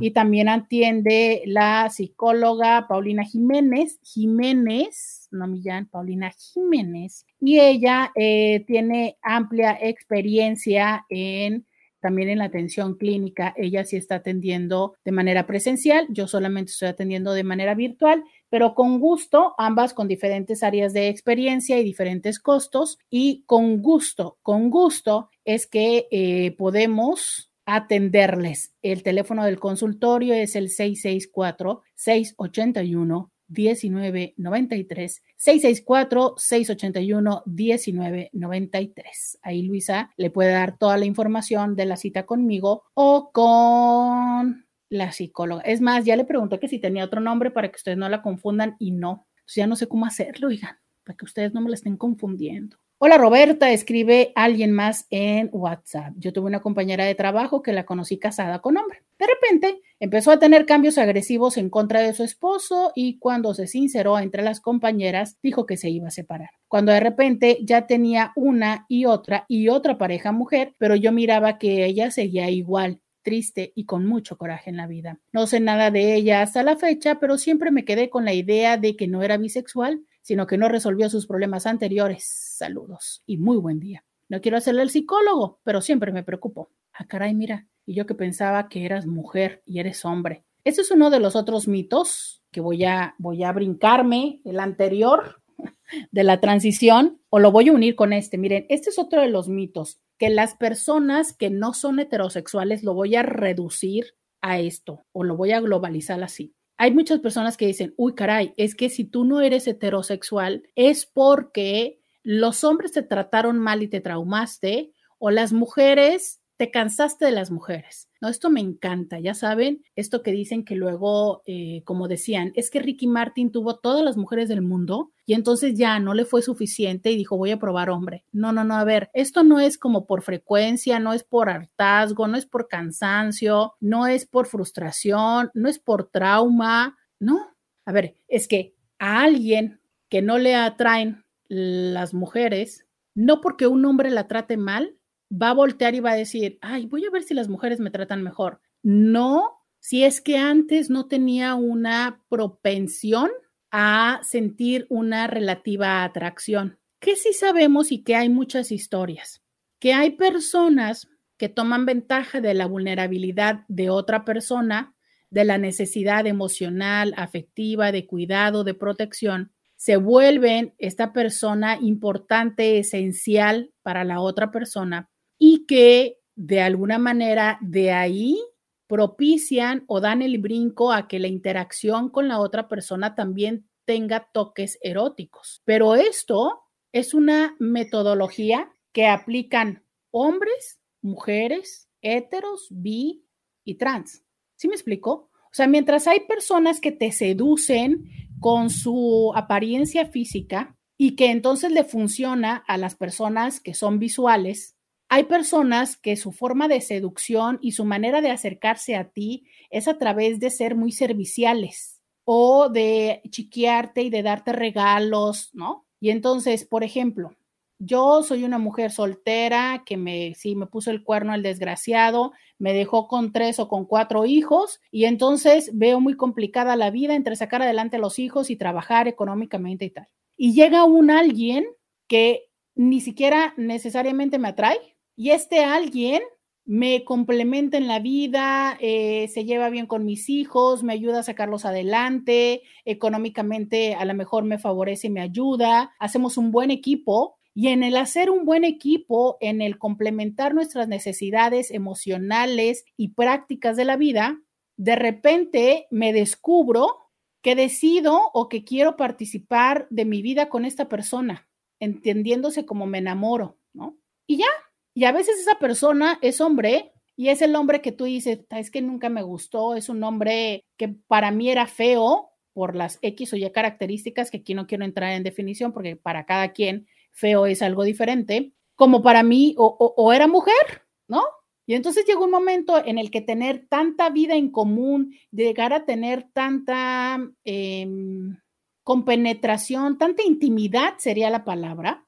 [0.00, 3.98] Y también atiende la psicóloga Paulina Jiménez.
[4.02, 11.66] Jiménez, no Millán, Paulina Jiménez, y ella eh, tiene amplia experiencia en
[12.02, 13.54] también en la atención clínica.
[13.56, 18.74] Ella sí está atendiendo de manera presencial, yo solamente estoy atendiendo de manera virtual, pero
[18.74, 24.68] con gusto, ambas con diferentes áreas de experiencia y diferentes costos, y con gusto, con
[24.68, 28.74] gusto es que eh, podemos atenderles.
[28.82, 39.38] El teléfono del consultorio es el 664 681 1993 664 681 1993.
[39.42, 45.12] Ahí Luisa le puede dar toda la información de la cita conmigo o con la
[45.12, 45.62] psicóloga.
[45.62, 48.22] Es más, ya le pregunté que si tenía otro nombre para que ustedes no la
[48.22, 49.26] confundan y no.
[49.46, 52.81] ya no sé cómo hacerlo, oigan, para que ustedes no me la estén confundiendo.
[53.04, 56.12] Hola Roberta, escribe alguien más en WhatsApp.
[56.18, 59.02] Yo tuve una compañera de trabajo que la conocí casada con hombre.
[59.18, 63.66] De repente empezó a tener cambios agresivos en contra de su esposo y cuando se
[63.66, 66.50] sinceró entre las compañeras dijo que se iba a separar.
[66.68, 71.58] Cuando de repente ya tenía una y otra y otra pareja mujer, pero yo miraba
[71.58, 75.18] que ella seguía igual triste y con mucho coraje en la vida.
[75.32, 78.76] No sé nada de ella hasta la fecha, pero siempre me quedé con la idea
[78.76, 82.24] de que no era bisexual sino que no resolvió sus problemas anteriores.
[82.24, 84.04] Saludos y muy buen día.
[84.28, 86.70] No quiero hacerle el psicólogo, pero siempre me preocupo.
[86.94, 90.44] Ah, caray, mira, y yo que pensaba que eras mujer y eres hombre.
[90.64, 95.42] Ese es uno de los otros mitos que voy a, voy a brincarme, el anterior
[96.12, 98.38] de la transición, o lo voy a unir con este.
[98.38, 102.94] Miren, este es otro de los mitos, que las personas que no son heterosexuales lo
[102.94, 107.68] voy a reducir a esto, o lo voy a globalizar así hay muchas personas que
[107.68, 113.04] dicen, uy, caray, es que si tú no eres heterosexual es porque los hombres te
[113.04, 118.08] trataron mal y te traumaste o las mujeres te cansaste de las mujeres.
[118.20, 122.70] No, esto me encanta, ya saben, esto que dicen que luego, eh, como decían, es
[122.70, 126.40] que Ricky Martin tuvo todas las mujeres del mundo y entonces ya no le fue
[126.40, 128.24] suficiente y dijo, voy a probar hombre.
[128.30, 132.28] No, no, no, a ver, esto no es como por frecuencia, no es por hartazgo,
[132.28, 137.40] no es por cansancio, no es por frustración, no es por trauma, no.
[137.86, 142.86] A ver, es que a alguien que no le atraen las mujeres,
[143.16, 144.96] no porque un hombre la trate mal,
[145.32, 147.90] va a voltear y va a decir, ay, voy a ver si las mujeres me
[147.90, 148.60] tratan mejor.
[148.82, 153.30] No, si es que antes no tenía una propensión
[153.70, 156.78] a sentir una relativa atracción.
[157.00, 159.42] Que sí sabemos y que hay muchas historias,
[159.80, 164.94] que hay personas que toman ventaja de la vulnerabilidad de otra persona,
[165.30, 173.72] de la necesidad emocional, afectiva, de cuidado, de protección, se vuelven esta persona importante, esencial
[173.82, 175.10] para la otra persona
[175.52, 178.42] y que de alguna manera de ahí
[178.86, 184.30] propician o dan el brinco a que la interacción con la otra persona también tenga
[184.32, 185.60] toques eróticos.
[185.66, 193.26] Pero esto es una metodología que aplican hombres, mujeres, heteros, bi
[193.62, 194.24] y trans.
[194.56, 195.28] ¿Sí me explico?
[195.34, 198.08] O sea, mientras hay personas que te seducen
[198.40, 204.78] con su apariencia física y que entonces le funciona a las personas que son visuales,
[205.14, 209.86] hay personas que su forma de seducción y su manera de acercarse a ti es
[209.86, 215.84] a través de ser muy serviciales o de chiquearte y de darte regalos, ¿no?
[216.00, 217.36] Y entonces, por ejemplo,
[217.78, 222.72] yo soy una mujer soltera que me, sí, me puso el cuerno el desgraciado, me
[222.72, 227.36] dejó con tres o con cuatro hijos y entonces veo muy complicada la vida entre
[227.36, 230.08] sacar adelante a los hijos y trabajar económicamente y tal.
[230.38, 231.66] Y llega un alguien
[232.08, 234.91] que ni siquiera necesariamente me atrae,
[235.22, 236.20] y este alguien
[236.64, 241.22] me complementa en la vida, eh, se lleva bien con mis hijos, me ayuda a
[241.22, 247.38] sacarlos adelante, económicamente a lo mejor me favorece y me ayuda, hacemos un buen equipo
[247.54, 253.76] y en el hacer un buen equipo, en el complementar nuestras necesidades emocionales y prácticas
[253.76, 254.40] de la vida,
[254.76, 257.12] de repente me descubro
[257.42, 261.48] que decido o que quiero participar de mi vida con esta persona,
[261.78, 263.96] entendiéndose como me enamoro, ¿no?
[264.26, 264.46] Y ya,
[264.94, 268.70] y a veces esa persona es hombre y es el hombre que tú dices, es
[268.70, 273.32] que nunca me gustó, es un hombre que para mí era feo por las X
[273.32, 277.46] o Y características que aquí no quiero entrar en definición porque para cada quien feo
[277.46, 281.22] es algo diferente, como para mí o, era mujer, ¿no?
[281.66, 285.84] Y entonces llegó un momento en el que tener tanta vida en común, llegar a
[285.84, 288.36] tener tanta em,
[288.82, 292.04] compenetración, tanta intimidad sería la palabra,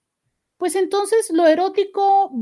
[0.64, 2.32] pues entonces lo erótico,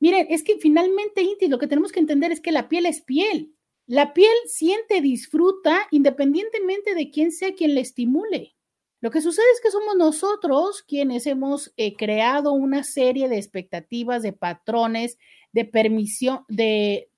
[0.00, 3.02] miren, es que finalmente, Inti, lo que tenemos que entender es que la piel es
[3.02, 3.54] piel.
[3.86, 8.56] La piel siente, disfruta independientemente de quién sea quien le estimule.
[9.02, 14.22] Lo que sucede es que somos nosotros quienes hemos eh, creado una serie de expectativas,
[14.22, 15.18] de patrones,
[15.52, 17.10] de permisión, de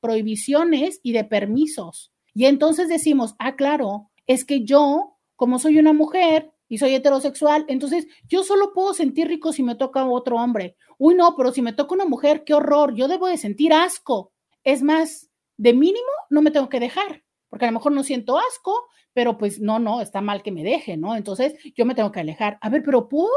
[0.00, 2.12] prohibiciones y de permisos.
[2.34, 7.66] Y entonces decimos, ah, claro, es que yo, como soy una mujer, y soy heterosexual,
[7.68, 10.76] entonces yo solo puedo sentir rico si me toca otro hombre.
[10.98, 14.32] Uy, no, pero si me toca una mujer, qué horror, yo debo de sentir asco.
[14.62, 18.38] Es más, de mínimo no me tengo que dejar, porque a lo mejor no siento
[18.38, 21.16] asco, pero pues no, no, está mal que me deje, ¿no?
[21.16, 22.56] Entonces yo me tengo que alejar.
[22.60, 23.28] A ver, pero por,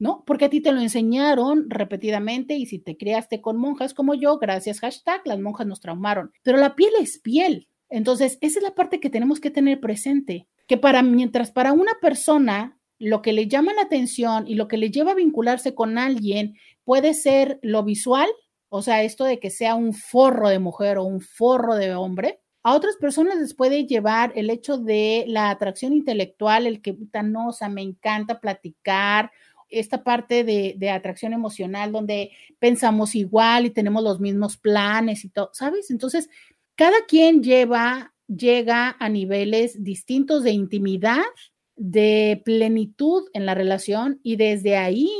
[0.00, 0.24] ¿no?
[0.26, 4.38] Porque a ti te lo enseñaron repetidamente y si te criaste con monjas como yo,
[4.38, 6.32] gracias hashtag, las monjas nos traumaron.
[6.42, 7.68] Pero la piel es piel.
[7.88, 11.92] Entonces, esa es la parte que tenemos que tener presente que para mientras para una
[12.00, 15.98] persona lo que le llama la atención y lo que le lleva a vincularse con
[15.98, 18.28] alguien puede ser lo visual,
[18.68, 22.40] o sea, esto de que sea un forro de mujer o un forro de hombre.
[22.62, 27.48] A otras personas les puede llevar el hecho de la atracción intelectual, el que no,
[27.48, 29.30] o sea, me encanta platicar,
[29.68, 35.30] esta parte de, de, atracción emocional donde pensamos igual y tenemos los mismos planes y
[35.30, 35.90] todo, ¿sabes?
[35.90, 36.28] Entonces,
[36.76, 41.22] cada quien lleva, llega a niveles distintos de intimidad,
[41.76, 45.10] de plenitud en la relación y desde ahí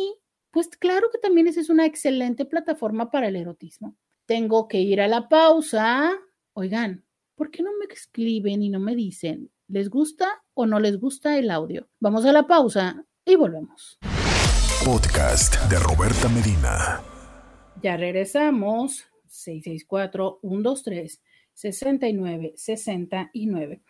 [0.54, 3.96] pues claro que también esa es una excelente plataforma para el erotismo.
[4.24, 6.12] Tengo que ir a la pausa.
[6.52, 11.00] Oigan, ¿por qué no me escriben y no me dicen, ¿les gusta o no les
[11.00, 11.88] gusta el audio?
[11.98, 13.98] Vamos a la pausa y volvemos.
[14.84, 17.02] Podcast de Roberta Medina.
[17.82, 19.04] Ya regresamos.
[21.56, 23.80] 664-123-6969.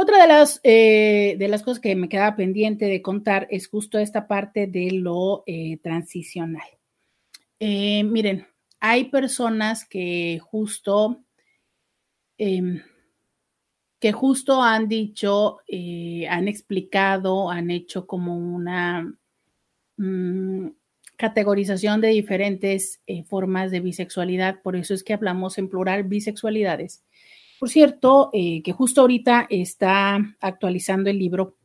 [0.00, 3.98] Otra de las, eh, de las cosas que me quedaba pendiente de contar es justo
[3.98, 6.68] esta parte de lo eh, transicional.
[7.58, 8.46] Eh, miren,
[8.78, 11.24] hay personas que justo,
[12.38, 12.80] em,
[13.98, 15.58] que justo han dicho,
[16.28, 19.02] han explicado, han hecho como una
[19.96, 20.68] mm,
[21.18, 24.62] categorización de diferentes formas de bisexualidad.
[24.62, 27.02] Por eso es que hablamos en plural bisexualidades
[27.58, 31.56] por cierto, eh, que justo ahorita está actualizando el libro.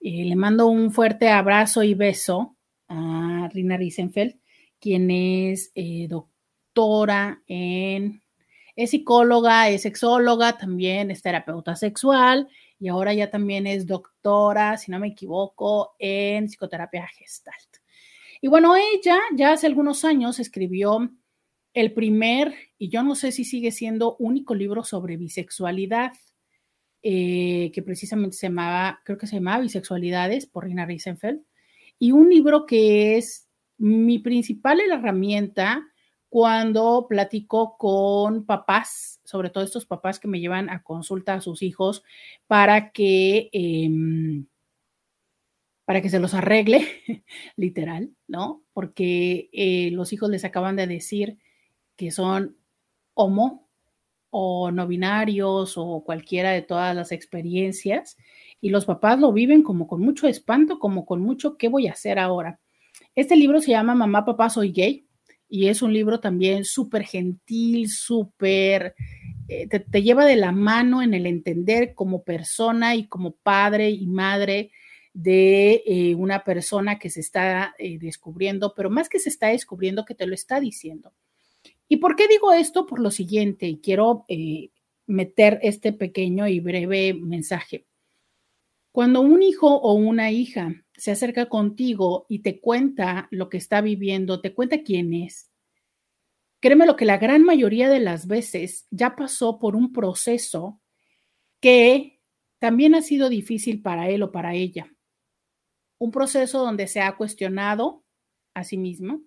[0.00, 2.56] Eh, le mando un fuerte abrazo y beso
[2.88, 4.36] a Rina Riesenfeld,
[4.80, 8.22] quien es eh, doctora en,
[8.76, 14.90] es psicóloga, es sexóloga, también es terapeuta sexual y ahora ya también es doctora, si
[14.90, 17.78] no me equivoco, en psicoterapia gestalt.
[18.46, 21.10] Y bueno, ella ya hace algunos años escribió
[21.74, 26.12] el primer, y yo no sé si sigue siendo único libro sobre bisexualidad,
[27.02, 31.40] eh, que precisamente se llamaba, creo que se llamaba Bisexualidades por Rina Riesenfeld,
[31.98, 35.84] y un libro que es mi principal herramienta
[36.28, 41.64] cuando platico con papás, sobre todo estos papás que me llevan a consulta a sus
[41.64, 42.04] hijos
[42.46, 44.46] para que, em,
[45.86, 46.84] para que se los arregle,
[47.56, 48.62] literal, ¿no?
[48.74, 51.38] Porque eh, los hijos les acaban de decir
[51.96, 52.56] que son
[53.14, 53.66] homo
[54.30, 58.18] o no binarios o cualquiera de todas las experiencias
[58.60, 61.92] y los papás lo viven como con mucho espanto, como con mucho ¿qué voy a
[61.92, 62.60] hacer ahora?
[63.14, 65.06] Este libro se llama Mamá, Papá, Soy Gay
[65.48, 68.96] y es un libro también súper gentil, súper,
[69.48, 74.06] eh, te, lleva de la mano en el entender como persona y como padre y
[74.08, 74.72] madre
[75.16, 80.04] de eh, una persona que se está eh, descubriendo, pero más que se está descubriendo,
[80.04, 81.14] que te lo está diciendo.
[81.88, 82.84] ¿Y por qué digo esto?
[82.84, 84.68] Por lo siguiente, y quiero eh,
[85.06, 87.86] meter este pequeño y breve mensaje.
[88.92, 93.80] Cuando un hijo o una hija se acerca contigo y te cuenta lo que está
[93.80, 95.50] viviendo, te cuenta quién es,
[96.60, 100.78] créeme lo que la gran mayoría de las veces ya pasó por un proceso
[101.60, 102.20] que
[102.58, 104.92] también ha sido difícil para él o para ella.
[105.98, 108.04] Un proceso donde se ha cuestionado
[108.54, 109.22] a sí mismo,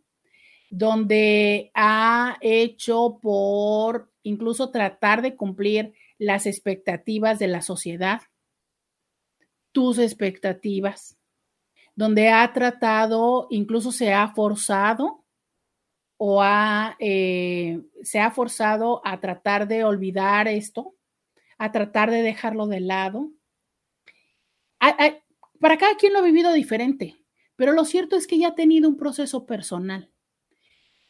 [0.69, 8.21] donde ha hecho por incluso tratar de cumplir las expectativas de la sociedad,
[9.71, 11.17] tus expectativas,
[11.95, 15.25] donde ha tratado, incluso se ha forzado
[16.17, 20.95] o ha, eh, se ha forzado a tratar de olvidar esto,
[21.57, 23.31] a tratar de dejarlo de lado.
[25.59, 27.17] Para cada quien lo ha vivido diferente,
[27.55, 30.09] pero lo cierto es que ya ha tenido un proceso personal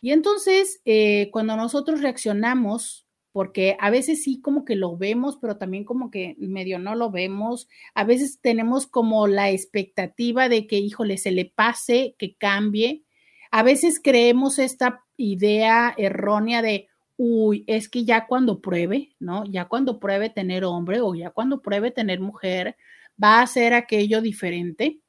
[0.01, 5.57] y entonces, eh, cuando nosotros reaccionamos, porque a veces sí como que lo vemos, pero
[5.57, 10.77] también como que medio no lo vemos, a veces tenemos como la expectativa de que,
[10.77, 13.03] híjole, se le pase, que cambie.
[13.51, 16.87] A veces creemos esta idea errónea de,
[17.17, 19.43] uy, es que ya cuando pruebe, ¿no?
[19.45, 22.77] Ya cuando pruebe tener hombre o ya cuando pruebe tener mujer,
[23.21, 25.01] va a ser aquello diferente.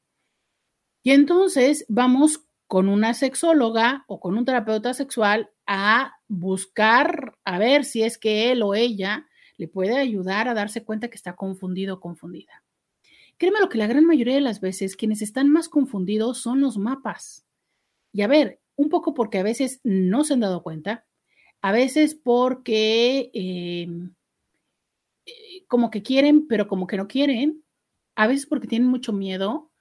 [1.03, 7.83] Y entonces vamos con una sexóloga o con un terapeuta sexual a buscar a ver
[7.85, 11.95] si es que él o ella le puede ayudar a darse cuenta que está confundido
[11.95, 12.63] o confundida.
[13.37, 16.77] Créeme lo que la gran mayoría de las veces quienes están más confundidos son los
[16.77, 17.45] mapas.
[18.13, 21.05] Y a ver, un poco porque a veces no se han dado cuenta,
[21.61, 24.13] a veces porque em,
[25.25, 27.63] eh, como que quieren, pero como que no quieren,
[28.21, 29.71] a veces porque tienen mucho miedo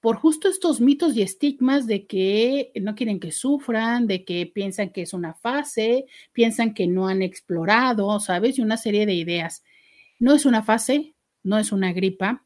[0.00, 4.90] por justo estos mitos y estigmas de que no quieren que sufran, de que piensan
[4.90, 8.58] que es una fase, piensan que no han explorado, ¿sabes?
[8.58, 9.62] Y una serie de ideas.
[10.18, 11.14] No es una fase,
[11.44, 12.44] no es una gripa.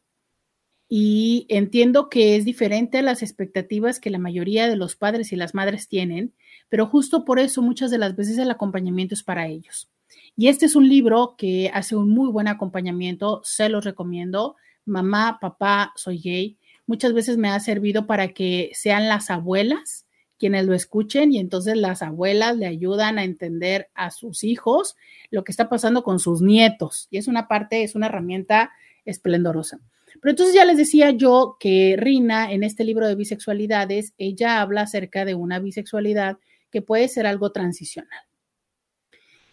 [0.88, 5.36] y entiendo que es diferente a las expectativas que la mayoría de los padres y
[5.36, 6.34] las madres tienen,
[6.68, 9.90] pero justo por eso muchas de las veces el acompañamiento es para ellos.
[10.36, 14.56] Y este es un libro que hace un muy buen acompañamiento, se los recomiendo.
[14.86, 16.58] Mamá, papá, soy gay.
[16.86, 20.06] Muchas veces me ha servido para que sean las abuelas
[20.38, 24.96] quienes lo escuchen y entonces las abuelas le ayudan a entender a sus hijos
[25.30, 27.08] lo que está pasando con sus nietos.
[27.10, 28.70] Y es una parte, es una herramienta
[29.04, 29.80] esplendorosa.
[30.20, 34.82] Pero entonces ya les decía yo que Rina, en este libro de bisexualidades, ella habla
[34.82, 36.38] acerca de una bisexualidad
[36.70, 38.25] que puede ser algo transicional.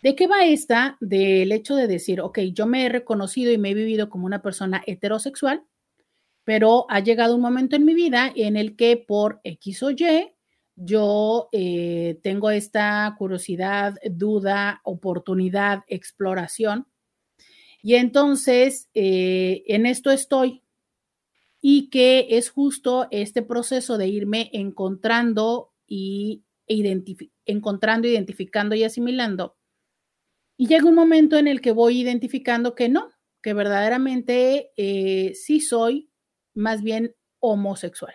[0.03, 0.97] ¿De qué va esta?
[0.99, 4.41] Del hecho de decir, ok, yo me he reconocido y me he vivido como una
[4.41, 5.63] persona heterosexual,
[6.43, 10.29] pero ha llegado un momento en mi vida en el que por X o Y
[10.75, 16.85] yo eh, tengo esta curiosidad, duda, oportunidad, exploración
[17.81, 20.63] y entonces, eh, en esto estoy.
[21.61, 26.43] Y que es justo este proceso de irme encontrando y
[27.45, 29.57] encontrando, identificando y asimilando.
[30.63, 33.11] Y llega un momento en el que voy identificando que no,
[33.41, 36.09] que verdaderamente eh, sí soy
[36.53, 38.13] más bien homosexual.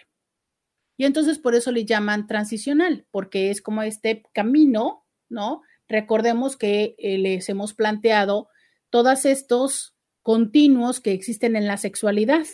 [0.96, 5.61] Y entonces por eso le llaman transicional, porque es como este camino, ¿no?
[5.90, 8.49] Recordemos que eh, les hemos planteado
[8.88, 12.46] todos estos continuos que existen en la sexualidad,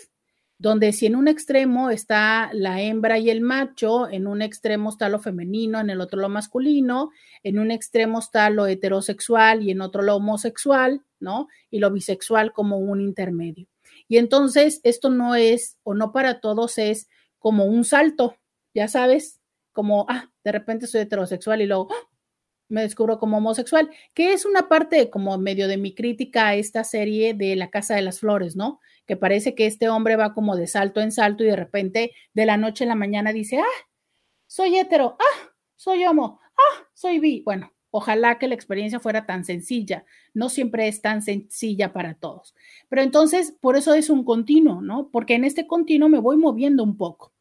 [0.64, 5.10] donde si en un extremo está la hembra y el macho, en un extremo está
[5.10, 7.10] lo femenino, en el otro lo masculino,
[7.42, 11.48] en un extremo está lo heterosexual y en otro lo homosexual, ¿no?
[11.70, 13.68] Y lo bisexual como un intermedio.
[14.08, 18.38] Y entonces esto no es, o no para todos es como un salto,
[18.72, 19.42] ya sabes,
[19.72, 22.08] como, ah, de repente soy heterosexual y luego, ¡ah!
[22.68, 26.84] Me descubro como homosexual, que es una parte como medio de mi crítica a esta
[26.84, 28.80] serie de La Casa de las Flores, ¿no?
[29.06, 32.46] Que parece que este hombre va como de salto en salto y de repente de
[32.46, 33.86] la noche a la mañana dice, ah,
[34.46, 37.42] soy hetero, ah, soy homo, ah, soy bi.
[37.44, 42.54] Bueno, ojalá que la experiencia fuera tan sencilla, no siempre es tan sencilla para todos.
[42.88, 45.10] Pero entonces, por eso es un continuo, ¿no?
[45.12, 47.32] Porque en este continuo me voy moviendo un poco.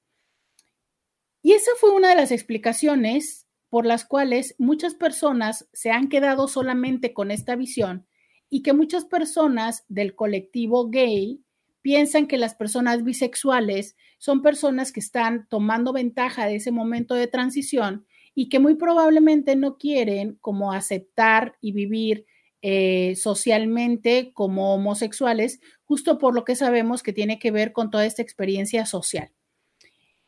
[1.42, 6.48] Y esa fue una de las explicaciones por las cuales muchas personas se han quedado
[6.48, 8.06] solamente con esta visión
[8.48, 11.42] y que muchas personas del colectivo gay
[11.82, 17.26] piensan que las personas bisexuales son personas que están tomando ventaja de ese momento de
[17.26, 18.06] transición
[18.36, 22.28] y que muy probablemente no quieren como aceptar y vivir
[22.62, 28.06] eh, socialmente como homosexuales, justo por lo que sabemos que tiene que ver con toda
[28.06, 29.32] esta experiencia social.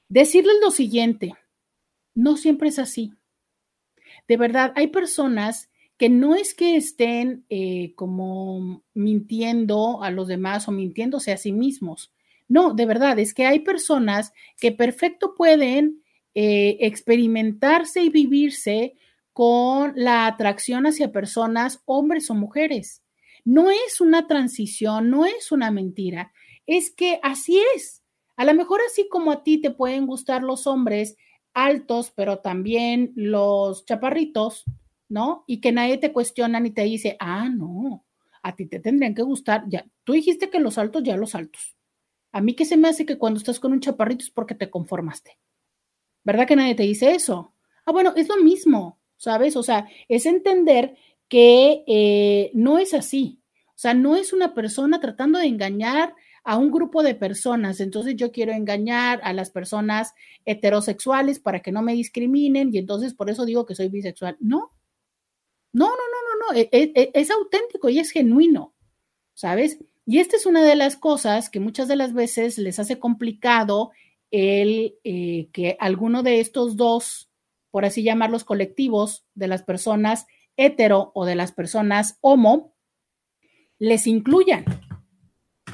[0.09, 1.35] Decirles lo siguiente,
[2.15, 3.13] no siempre es así
[4.27, 10.67] de verdad, hay personas que no es que estén eh, como mintiendo a los demás
[10.67, 12.11] o mintiéndose a sí mismos.
[12.47, 16.03] No, de verdad, es que hay personas que perfecto pueden
[16.33, 18.95] eh, experimentarse y vivirse
[19.31, 23.03] con la atracción hacia personas, hombres o mujeres.
[23.43, 26.31] No es una transición, no es una mentira,
[26.65, 28.03] es que así es.
[28.37, 31.15] A lo mejor así como a ti te pueden gustar los hombres
[31.55, 34.65] altos, pero también los chaparritos,
[35.09, 35.43] ¿no?
[35.47, 38.05] Y que nadie te cuestiona ni te dice, ah, no,
[38.43, 41.75] a ti te tendrían que gustar, ya, tú dijiste que los altos, ya los altos.
[42.31, 44.69] A mí que se me hace que cuando estás con un chaparrito es porque te
[44.69, 45.39] conformaste.
[46.25, 47.53] ¿Verdad que nadie te dice eso?
[47.85, 49.55] Ah, bueno, es lo mismo, ¿sabes?
[49.55, 50.97] O sea, es entender
[51.29, 53.39] que eh, no es así.
[53.69, 56.13] O sea, no es una persona tratando de engañar
[56.45, 57.81] a un grupo de personas.
[57.81, 60.13] Entonces yo quiero engañar a las personas
[60.45, 64.37] heterosexuales para que no me discriminen y entonces por eso digo que soy bisexual.
[64.39, 64.71] No,
[65.73, 66.57] no, no, no, no, no.
[66.57, 68.75] E, e, e, es, auténtico y es genuino,
[69.33, 69.79] ¿sabes?
[70.05, 73.91] Y esta es una de las cosas que muchas de las veces les hace complicado
[74.29, 77.31] el eh, que alguno de estos dos,
[77.71, 80.27] por así llamarlos colectivos, de las personas
[80.57, 82.75] hetero o de las personas homo,
[83.79, 84.63] les incluyan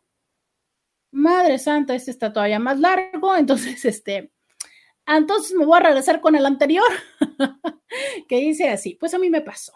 [1.13, 4.33] Madre Santa, este está todavía más largo, entonces este,
[5.07, 6.87] entonces me voy a regresar con el anterior,
[8.29, 9.73] que dice así, pues a mí me pasó.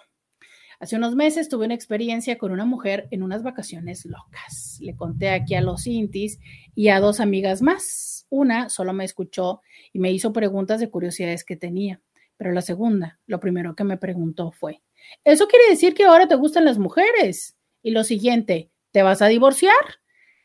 [0.80, 4.78] Hace unos meses tuve una experiencia con una mujer en unas vacaciones locas.
[4.80, 6.40] Le conté aquí a los intis
[6.74, 8.26] y a dos amigas más.
[8.28, 9.62] Una solo me escuchó
[9.92, 12.02] y me hizo preguntas de curiosidades que tenía,
[12.36, 14.82] pero la segunda, lo primero que me preguntó fue,
[15.24, 17.56] ¿eso quiere decir que ahora te gustan las mujeres?
[17.82, 19.74] Y lo siguiente, ¿te vas a divorciar?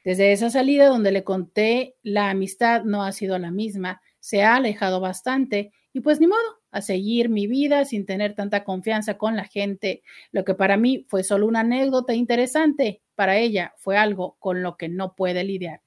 [0.03, 4.55] Desde esa salida donde le conté, la amistad no ha sido la misma, se ha
[4.55, 9.35] alejado bastante y pues ni modo, a seguir mi vida sin tener tanta confianza con
[9.35, 10.03] la gente.
[10.31, 14.77] Lo que para mí fue solo una anécdota interesante, para ella fue algo con lo
[14.77, 15.81] que no puede lidiar.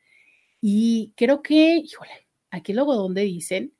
[0.60, 3.74] Y creo que, híjole, aquí luego donde dicen,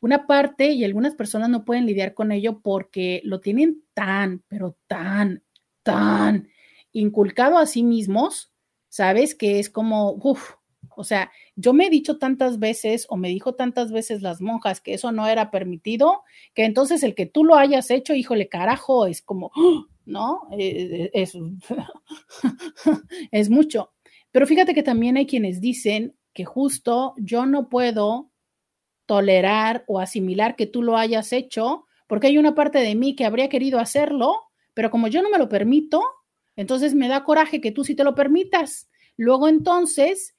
[0.00, 4.76] una parte y algunas personas no pueden lidiar con ello porque lo tienen tan, pero
[4.86, 5.42] tan,
[5.82, 6.48] tan
[6.92, 8.52] inculcado a sí mismos,
[8.88, 9.34] ¿sabes?
[9.34, 10.52] Que es como, uff,
[10.96, 14.80] o sea, yo me he dicho tantas veces o me dijo tantas veces las monjas
[14.80, 16.22] que eso no era permitido,
[16.54, 19.52] que entonces el que tú lo hayas hecho, híjole, carajo, es como,
[20.06, 20.42] ¿no?
[20.58, 21.34] Eh, es,
[23.30, 23.92] es mucho.
[24.30, 28.30] Pero fíjate que también hay quienes dicen que justo yo no puedo
[29.06, 33.24] tolerar o asimilar que tú lo hayas hecho, porque hay una parte de mí que
[33.24, 34.42] habría querido hacerlo,
[34.74, 36.02] pero como yo no me lo permito,
[36.56, 38.88] entonces me da coraje que tú sí te lo permitas.
[39.16, 40.36] Luego entonces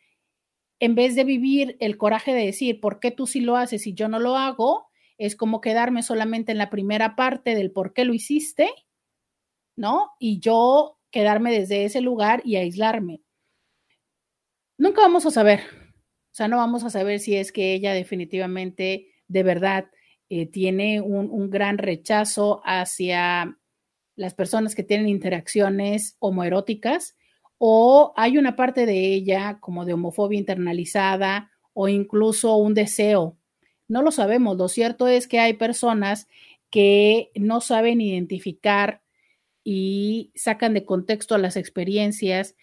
[0.80, 3.94] en vez de vivir el coraje de decir, ¿por qué tú sí lo haces y
[3.94, 4.88] yo no lo hago?
[5.18, 8.70] Es como quedarme solamente en la primera parte del por qué lo hiciste,
[9.76, 10.12] ¿no?
[10.20, 13.22] Y yo quedarme desde ese lugar y aislarme.
[14.78, 15.62] Nunca vamos a saber,
[16.38, 19.90] sea, no vamos a saber si es que ella definitivamente, de verdad,
[20.30, 23.58] eh, tiene un, un gran rechazo hacia
[24.16, 27.16] las personas que tienen interacciones homoeróticas
[27.58, 33.38] o hay una parte de ella como de homofobia internalizada o incluso un deseo.
[33.88, 34.58] No lo sabemos.
[34.58, 36.28] Lo cierto es que hay personas
[36.70, 39.02] que no saben identificar
[39.64, 42.56] y sacan de contexto las experiencias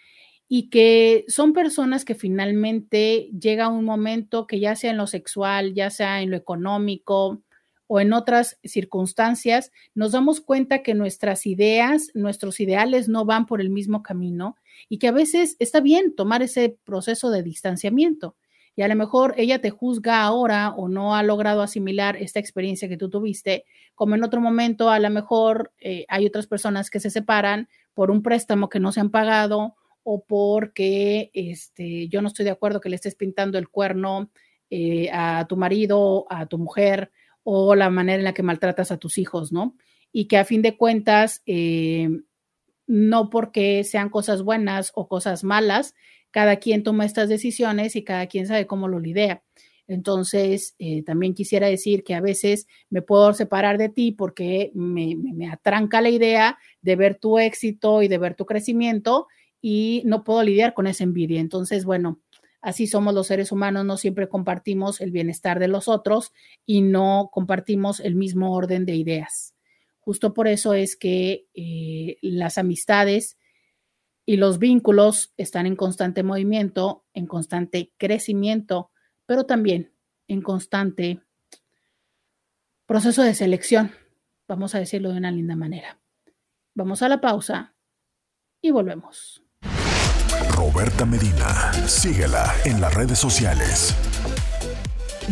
[0.47, 5.73] y que son personas que finalmente llega un momento que ya sea en lo sexual,
[5.73, 7.41] ya sea en lo económico,
[7.87, 13.61] o en otras circunstancias, nos damos cuenta que nuestras ideas, nuestros ideales no van por
[13.61, 14.55] el mismo camino
[14.89, 18.35] y que a veces está bien tomar ese proceso de distanciamiento.
[18.77, 22.89] Y a lo mejor ella te juzga ahora o no ha logrado asimilar esta experiencia
[22.89, 23.63] que tú tuviste,
[23.93, 28.11] como en otro momento a lo mejor eh, hay otras personas que se separan por
[28.11, 29.75] un préstamo que no se han pagado
[30.07, 34.29] o porque este, yo no estoy de acuerdo que le estés pintando el cuerno
[34.69, 37.11] eh, a tu marido, a tu mujer,
[37.43, 39.75] o la manera en la que maltratas a tus hijos, ¿no?
[40.11, 42.07] Y que a fin de cuentas, eh,
[42.85, 45.95] no porque sean cosas buenas o cosas malas,
[46.29, 49.41] cada quien toma estas decisiones y cada quien sabe cómo lo lidia.
[49.87, 55.15] Entonces, eh, también quisiera decir que a veces me puedo separar de ti porque me,
[55.15, 59.27] me, atranca la idea de ver tu éxito y de ver tu crecimiento
[59.67, 61.39] y no puedo lidiar con esa envidia.
[61.39, 62.19] Entonces, bueno,
[62.61, 66.33] Así somos los seres humanos, no siempre compartimos el bienestar de los otros
[66.65, 69.53] y no compartimos el mismo orden de ideas.
[69.99, 73.37] Justo por eso es que eh, las amistades
[74.25, 78.89] y los vínculos están en constante movimiento, en constante crecimiento,
[79.27, 79.93] pero también
[80.27, 81.21] en constante
[82.87, 83.91] proceso de selección,
[84.47, 85.99] vamos a decirlo de una linda manera.
[86.73, 87.75] Vamos a la pausa
[88.59, 89.44] y volvemos.
[90.75, 91.71] Roberta Medina.
[91.87, 93.95] Síguela en las redes sociales.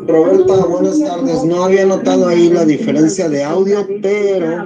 [0.06, 1.44] Roberta, buenas tardes.
[1.44, 4.64] No había notado ahí la diferencia de audio, pero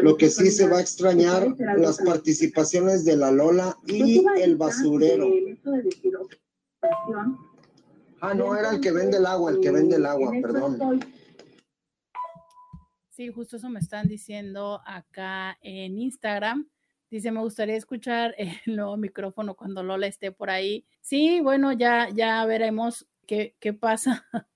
[0.00, 5.28] lo que sí se va a extrañar, las participaciones de la Lola y el basurero.
[8.26, 11.04] Ah, no, era el que vende el agua, el que vende el agua, perdón.
[13.10, 16.66] Sí, justo eso me están diciendo acá en Instagram.
[17.10, 18.34] Dice, me gustaría escuchar
[18.66, 20.86] el nuevo micrófono cuando Lola esté por ahí.
[21.02, 24.24] Sí, bueno, ya, ya veremos qué, qué pasa.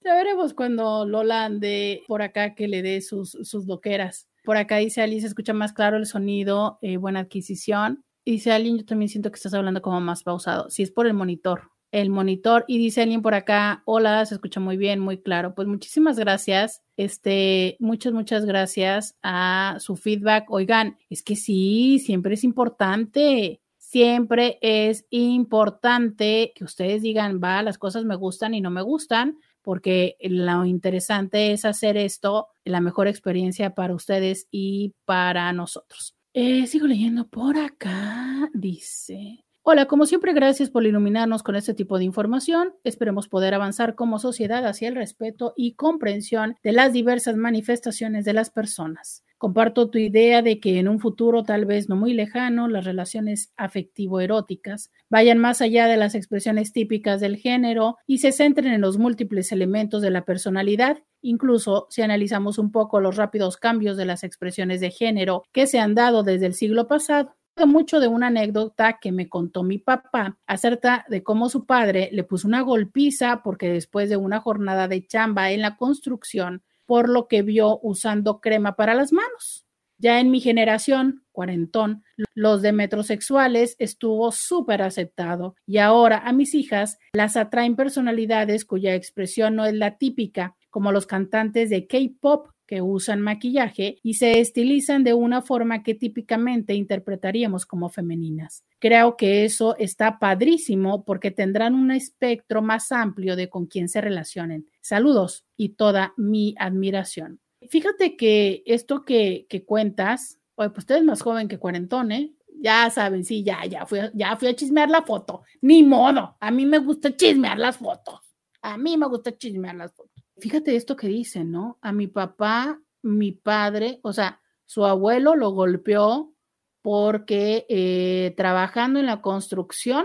[0.00, 4.30] ya veremos cuando Lola ande por acá que le dé sus, sus loqueras.
[4.44, 8.02] Por acá dice Alice, escucha más claro el sonido, eh, buena adquisición.
[8.24, 10.70] Dice alguien, yo también siento que estás hablando como más pausado.
[10.70, 14.58] Si es por el monitor el monitor y dice alguien por acá, hola, se escucha
[14.58, 15.54] muy bien, muy claro.
[15.54, 16.82] Pues muchísimas gracias.
[16.96, 20.50] Este, muchas, muchas gracias a su feedback.
[20.50, 23.60] Oigan, es que sí, siempre es importante.
[23.76, 29.38] Siempre es importante que ustedes digan, va, las cosas me gustan y no me gustan,
[29.60, 36.16] porque lo interesante es hacer esto la mejor experiencia para ustedes y para nosotros.
[36.32, 38.48] Eh, sigo leyendo por acá.
[38.54, 39.44] Dice.
[39.64, 42.74] Hola, como siempre, gracias por iluminarnos con este tipo de información.
[42.82, 48.32] Esperemos poder avanzar como sociedad hacia el respeto y comprensión de las diversas manifestaciones de
[48.32, 49.24] las personas.
[49.38, 53.52] Comparto tu idea de que en un futuro tal vez no muy lejano las relaciones
[53.56, 58.98] afectivo-eróticas vayan más allá de las expresiones típicas del género y se centren en los
[58.98, 64.24] múltiples elementos de la personalidad, incluso si analizamos un poco los rápidos cambios de las
[64.24, 67.36] expresiones de género que se han dado desde el siglo pasado
[67.66, 72.24] mucho de una anécdota que me contó mi papá acerca de cómo su padre le
[72.24, 77.28] puso una golpiza porque después de una jornada de chamba en la construcción por lo
[77.28, 79.66] que vio usando crema para las manos.
[79.98, 82.02] Ya en mi generación, cuarentón,
[82.34, 88.96] los de metrosexuales estuvo súper aceptado y ahora a mis hijas las atraen personalidades cuya
[88.96, 94.40] expresión no es la típica, como los cantantes de K-pop que usan maquillaje y se
[94.40, 98.64] estilizan de una forma que típicamente interpretaríamos como femeninas.
[98.78, 104.00] Creo que eso está padrísimo porque tendrán un espectro más amplio de con quién se
[104.00, 104.70] relacionen.
[104.80, 107.40] Saludos y toda mi admiración.
[107.68, 112.32] Fíjate que esto que, cuentas, pues usted es más joven que cuarentón, ¿eh?
[112.58, 115.42] Ya saben, sí, ya, ya fui, ya fui a chismear la foto.
[115.60, 118.20] Ni modo, a mí me gusta chismear las fotos.
[118.62, 120.11] A mí me gusta chismear las fotos
[120.42, 121.78] fíjate esto que dicen, ¿no?
[121.82, 126.34] A mi papá, mi padre, o sea, su abuelo lo golpeó
[126.82, 130.04] porque eh, trabajando en la construcción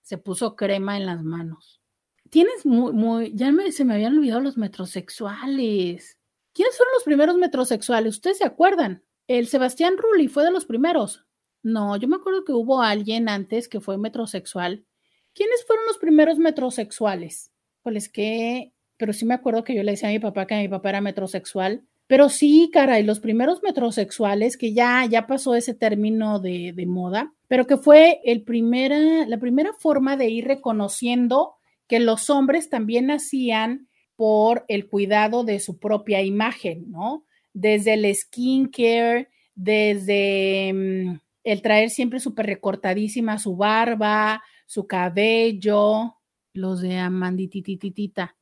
[0.00, 1.82] se puso crema en las manos.
[2.30, 6.18] Tienes muy, muy, ya se me habían olvidado los metrosexuales.
[6.54, 8.14] ¿Quiénes fueron los primeros metrosexuales?
[8.14, 9.04] ¿Ustedes se acuerdan?
[9.26, 11.26] El Sebastián Rulli fue de los primeros.
[11.62, 14.86] No, yo me acuerdo que hubo alguien antes que fue metrosexual.
[15.34, 17.52] ¿Quiénes fueron los primeros metrosexuales?
[17.82, 20.68] Pues que pero sí me acuerdo que yo le decía a mi papá que mi
[20.68, 21.82] papá era metrosexual.
[22.06, 27.66] Pero sí, caray, los primeros metrosexuales, que ya, ya pasó ese término de, moda, pero
[27.66, 31.54] que fue el primera, la primera forma de ir reconociendo
[31.88, 37.24] que los hombres también nacían por el cuidado de su propia imagen, ¿no?
[37.52, 46.16] Desde el skincare, desde mm, el traer siempre súper recortadísima su barba, su cabello,
[46.52, 48.35] los de Amanditititita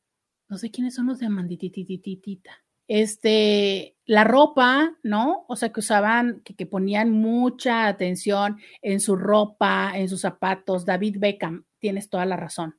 [0.47, 2.63] no sé quiénes son los de Amanditititita.
[2.87, 5.45] Este, la ropa, ¿no?
[5.47, 10.85] O sea, que usaban, que, que ponían mucha atención en su ropa, en sus zapatos.
[10.85, 12.77] David Beckham, tienes toda la razón.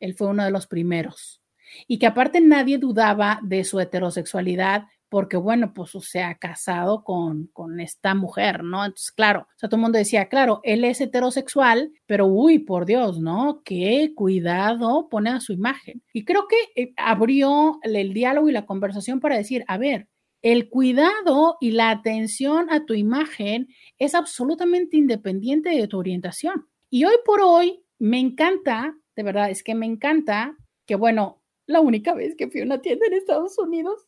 [0.00, 1.42] Él fue uno de los primeros.
[1.86, 7.48] Y que aparte nadie dudaba de su heterosexualidad, porque bueno, pues se ha casado con,
[7.48, 8.82] con esta mujer, ¿no?
[8.82, 12.86] Entonces, claro, o sea, todo el mundo decía, claro, él es heterosexual, pero uy, por
[12.86, 13.60] Dios, ¿no?
[13.62, 16.02] Qué cuidado pone a su imagen.
[16.14, 20.08] Y creo que eh, abrió el diálogo y la conversación para decir, a ver,
[20.40, 23.68] el cuidado y la atención a tu imagen
[23.98, 26.68] es absolutamente independiente de tu orientación.
[26.88, 30.56] Y hoy por hoy me encanta, de verdad, es que me encanta
[30.86, 34.06] que, bueno, la única vez que fui a una tienda en Estados Unidos,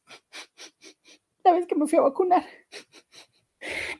[1.44, 2.44] la vez que me fui a vacunar.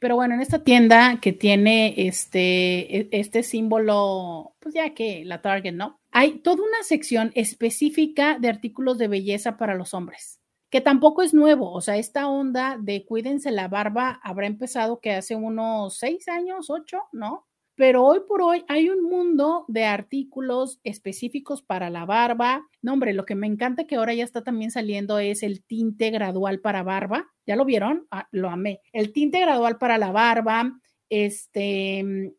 [0.01, 5.43] Pero bueno, en esta tienda que tiene este, e, este símbolo, pues ya que la
[5.43, 6.01] Target, ¿no?
[6.11, 10.41] Hay toda una sección específica de artículos de belleza para los hombres,
[10.71, 11.73] que tampoco es nuevo.
[11.73, 16.71] O sea, esta onda de cuídense la barba habrá empezado que hace unos seis años,
[16.71, 17.47] ocho, ¿no?
[17.77, 22.67] Pero hoy por hoy hay un mundo de artículos específicos para la barba.
[22.83, 26.11] No, hombre, lo que me encanta que ahora ya está también saliendo es el tinte
[26.11, 27.33] gradual para barba.
[27.47, 28.07] ¿Ya lo vieron?
[28.11, 28.81] Ah, lo amé.
[28.93, 30.79] El tinte gradual para la barba,
[31.09, 32.33] este,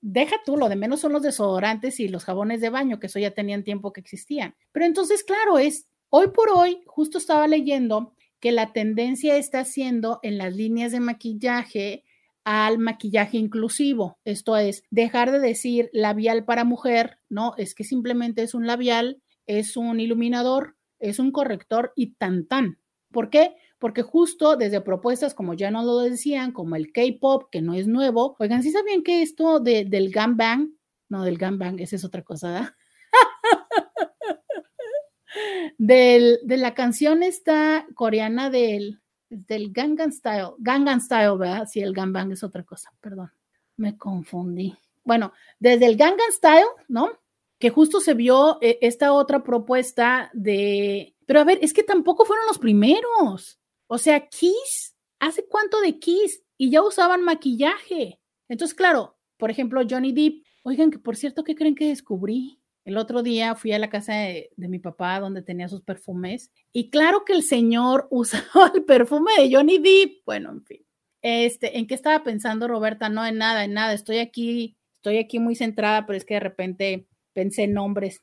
[0.00, 3.18] deja tú, lo de menos son los desodorantes y los jabones de baño, que eso
[3.18, 4.54] ya tenían tiempo que existían.
[4.72, 10.20] Pero entonces, claro, es hoy por hoy, justo estaba leyendo que la tendencia está siendo
[10.22, 12.04] en las líneas de maquillaje
[12.48, 14.18] al maquillaje inclusivo.
[14.24, 19.20] Esto es, dejar de decir labial para mujer, no, es que simplemente es un labial,
[19.44, 22.78] es un iluminador, es un corrector y tan tan.
[23.12, 23.54] ¿Por qué?
[23.78, 27.86] Porque justo desde propuestas como ya no lo decían, como el K-pop, que no es
[27.86, 30.72] nuevo, oigan, ¿sí sabían que esto de, del gangbang,
[31.10, 32.78] no, del gangbang, esa es otra cosa,
[35.76, 41.66] del, de la canción esta coreana del, del Gangnam Style, Gangnam Style, ¿verdad?
[41.66, 43.30] Sí, el Gangbang es otra cosa, perdón,
[43.76, 44.76] me confundí.
[45.04, 47.10] Bueno, desde el Gangnam Style, ¿no?
[47.58, 52.24] Que justo se vio eh, esta otra propuesta de, pero a ver, es que tampoco
[52.24, 53.58] fueron los primeros.
[53.86, 56.42] O sea, Kiss, ¿hace cuánto de Kiss?
[56.56, 58.20] Y ya usaban maquillaje.
[58.48, 62.57] Entonces, claro, por ejemplo, Johnny Depp, oigan, que por cierto, ¿qué creen que descubrí?
[62.88, 66.88] El otro día fui a la casa de, mi papá donde tenía sus perfumes y
[66.88, 70.24] claro que el señor usaba el perfume de Johnny Depp.
[70.24, 70.86] Bueno, en fin.
[71.20, 73.10] Este, ¿en qué estaba pensando Roberta?
[73.10, 73.92] No, en nada, en nada.
[73.92, 78.22] Estoy aquí, estoy aquí muy centrada, pero es que de repente pensé en nombres.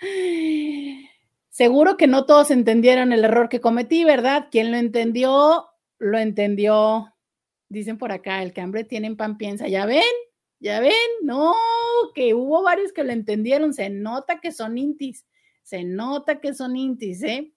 [1.48, 4.48] Seguro que no todos entendieron el error que cometí, ¿verdad?
[4.50, 5.68] Quien lo entendió,
[5.98, 7.14] lo entendió.
[7.70, 10.02] Dicen por acá, el que hambre tiene en pan piensa, ¿ya ven?
[10.64, 10.94] ¿Ya ven?
[11.20, 11.52] No,
[12.14, 13.74] que hubo varios que lo entendieron.
[13.74, 15.26] Se nota que son intis.
[15.62, 17.52] Se nota que son intis, ¿eh?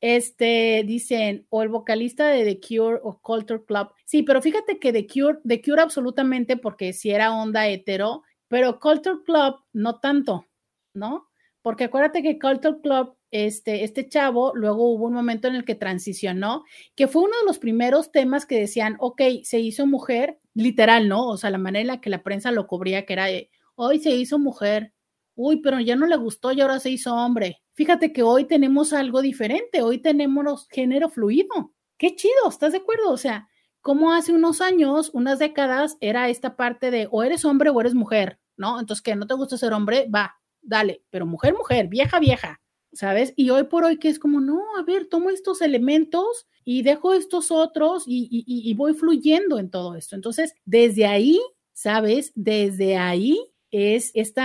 [0.00, 3.88] Este, dicen, o el vocalista de The Cure o Culture Club.
[4.04, 8.78] Sí, pero fíjate que The Cure, The Cure absolutamente, porque si era onda hetero, pero
[8.78, 10.46] Culture Club no tanto,
[10.94, 11.26] ¿no?
[11.62, 15.74] Porque acuérdate que Culture Club este, este chavo, luego hubo un momento en el que
[15.74, 16.62] transicionó,
[16.94, 21.28] que fue uno de los primeros temas que decían, ok, se hizo mujer, literal, ¿no?
[21.28, 23.26] O sea, la manera en la que la prensa lo cubría, que era,
[23.74, 24.92] hoy se hizo mujer,
[25.34, 27.62] uy, pero ya no le gustó y ahora se hizo hombre.
[27.74, 31.72] Fíjate que hoy tenemos algo diferente, hoy tenemos género fluido.
[31.98, 33.10] Qué chido, ¿estás de acuerdo?
[33.10, 33.48] O sea,
[33.80, 37.94] como hace unos años, unas décadas, era esta parte de o eres hombre o eres
[37.94, 38.78] mujer, ¿no?
[38.78, 42.61] Entonces, que no te gusta ser hombre, va, dale, pero mujer, mujer, vieja, vieja.
[42.92, 43.32] ¿Sabes?
[43.36, 47.12] Y hoy por hoy que es como, no, a ver, tomo estos elementos y dejo
[47.14, 50.14] estos otros y, voy fluyendo en todo esto.
[50.14, 51.40] Entonces, desde ahí,
[51.72, 52.32] ¿sabes?
[52.34, 53.38] Desde ahí
[53.70, 54.42] es este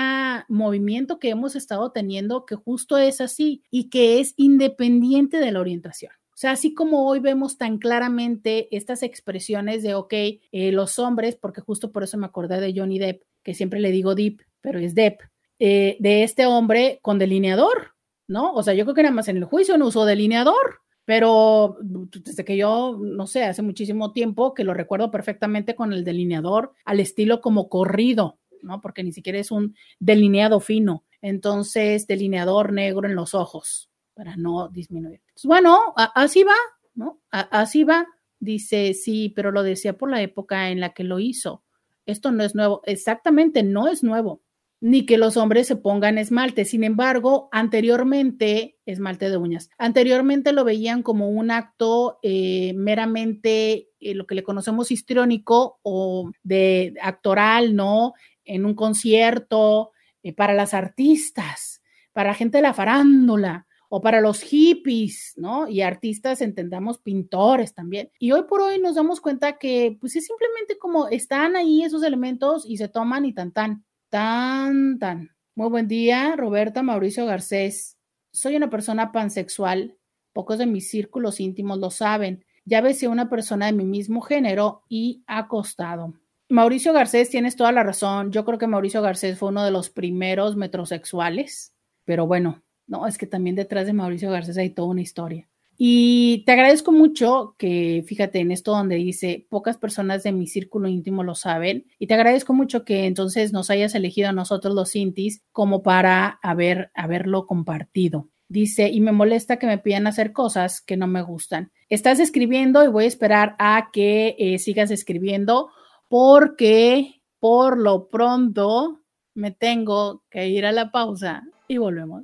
[0.48, 5.60] movimiento que hemos estado teniendo que justo es así y que es independiente de la
[5.60, 6.12] orientación.
[6.38, 11.36] O sea, así como hoy vemos tan claramente estas expresiones de, ok, eh, los hombres,
[11.36, 14.80] porque justo por eso me acordé de Johnny Depp, que siempre le digo Deep, pero
[14.80, 15.22] es Depp,
[15.58, 17.97] eh, de este hombre con delineador,
[18.28, 18.54] ¿no?
[18.54, 22.44] O sea, yo creo que nada más en el juicio no usó delineador, pero desde
[22.44, 27.00] que yo, no sé, hace muchísimo tiempo que lo recuerdo perfectamente con el delineador al
[27.00, 28.82] estilo como corrido, ¿no?
[28.82, 31.06] Porque ni siquiera es un delineado fino.
[31.22, 35.22] Entonces, delineador negro en los ojos para no disminuir.
[35.46, 36.56] bueno, así va,
[36.94, 37.22] ¿no?
[37.32, 38.06] así va.
[38.40, 41.64] Dice, sí, pero lo decía por la época en la que lo hizo.
[42.06, 42.82] Esto no es nuevo.
[42.86, 44.42] Exactamente, no es nuevo
[44.80, 46.66] ni que los hombres se pongan esmalte.
[46.66, 54.14] Sin embargo, anteriormente, esmalte de uñas, anteriormente lo veían como un acto eh, meramente eh,
[54.14, 58.14] lo que le conocemos histriónico o de actoral, ¿no?
[58.46, 59.92] En un concierto,
[60.24, 61.82] eh, para las artistas,
[62.14, 65.68] para gente de la farándula o para los hippies, ¿no?
[65.68, 68.12] Y artistas, entendamos, pintores también.
[68.20, 72.04] Y hoy por hoy nos damos cuenta que, pues es simplemente como están ahí esos
[72.04, 73.86] elementos y se toman y tan tan.
[74.10, 75.32] Tan, tan.
[75.54, 77.98] Muy buen día, Roberta Mauricio Garcés.
[78.32, 79.98] Soy una persona pansexual.
[80.32, 82.46] Pocos de mis círculos íntimos lo saben.
[82.64, 86.14] Ya besé a una persona de mi mismo género y acostado.
[86.48, 88.32] Mauricio Garcés, tienes toda la razón.
[88.32, 91.74] Yo creo que Mauricio Garcés fue uno de los primeros metrosexuales.
[92.06, 95.50] Pero bueno, no, es que también detrás de Mauricio Garcés hay toda una historia.
[95.78, 100.88] Y te agradezco mucho que, fíjate, en esto donde dice, pocas personas de mi círculo
[100.88, 104.96] íntimo lo saben, y te agradezco mucho que entonces nos hayas elegido a nosotros los
[104.96, 108.30] Intis como para haber, haberlo compartido.
[108.50, 111.72] Dice, y me molesta que me pidan hacer cosas que no me gustan.
[111.90, 115.70] Estás escribiendo y voy a esperar a que eh, sigas escribiendo
[116.08, 119.02] porque por lo pronto
[119.36, 122.24] me tengo que ir a la pausa y volvemos.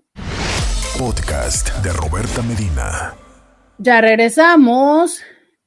[0.98, 3.14] Podcast de Roberta Medina.
[3.84, 5.22] Ya regresamos.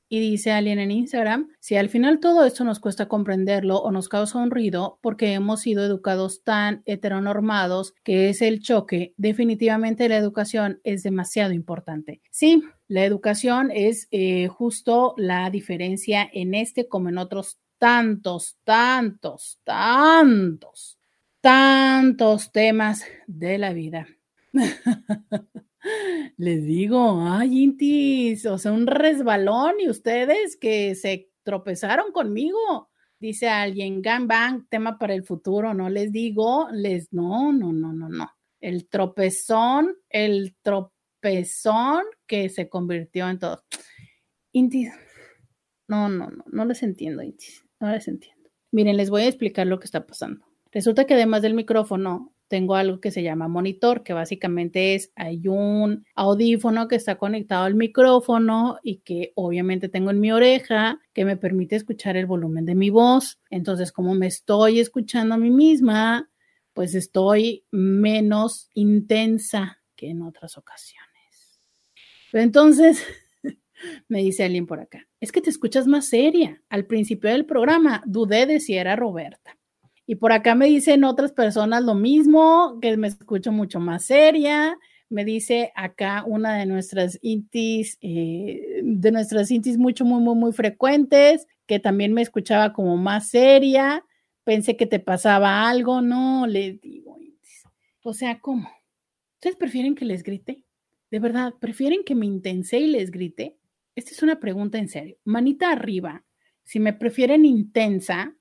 [0.09, 4.09] Y dice alguien en Instagram, si al final todo esto nos cuesta comprenderlo o nos
[4.09, 10.17] causa un ruido porque hemos sido educados tan heteronormados que es el choque, definitivamente la
[10.17, 12.23] educación es demasiado importante.
[12.31, 19.59] Sí, la educación es eh, justo la diferencia en este como en otros tantos, tantos,
[19.63, 20.99] tantos,
[21.43, 24.07] tantos temas de la vida.
[26.37, 32.91] Les digo, ay, Intis, o sea, un resbalón y ustedes que se tropezaron conmigo.
[33.19, 38.09] Dice alguien, gangbang, tema para el futuro, no les digo, les, no, no, no, no,
[38.09, 38.31] no.
[38.61, 43.65] El tropezón, el tropezón que se convirtió en todo.
[44.53, 44.93] Intis,
[45.89, 48.51] no, no, no, no les entiendo, Intis, no les entiendo.
[48.71, 50.45] Miren, les voy a explicar lo que está pasando.
[50.71, 55.49] Resulta que además del micrófono, tengo algo que se llama monitor, que básicamente es, hay
[55.49, 61.25] un audífono que está conectado al micrófono y que obviamente tengo en mi oreja que
[61.25, 63.39] me permite escuchar el volumen de mi voz.
[63.51, 66.31] Entonces, como me estoy escuchando a mí misma,
[66.73, 71.61] pues estoy menos intensa que en otras ocasiones.
[72.31, 73.03] Pero entonces,
[74.09, 76.63] me dice alguien por acá, es que te escuchas más seria.
[76.69, 79.57] Al principio del programa dudé de si era Roberta.
[80.07, 84.79] Y por acá me dicen otras personas lo mismo, que me escucho mucho más seria,
[85.09, 90.53] Me dice acá una de nuestras intis, eh, de nuestras intis mucho, muy, muy, muy
[90.53, 94.05] frecuentes, que también me escuchaba como más seria.
[94.45, 97.19] Pensé que te pasaba algo, no, le digo.
[98.03, 98.69] O sea, ¿cómo?
[99.35, 100.65] ¿Ustedes prefieren que les grite?
[101.11, 103.57] De verdad, ¿prefieren que me intense y les grite?
[103.95, 105.19] Esta es una pregunta en serio.
[105.25, 106.25] Manita arriba,
[106.65, 108.37] si me prefieren intensa,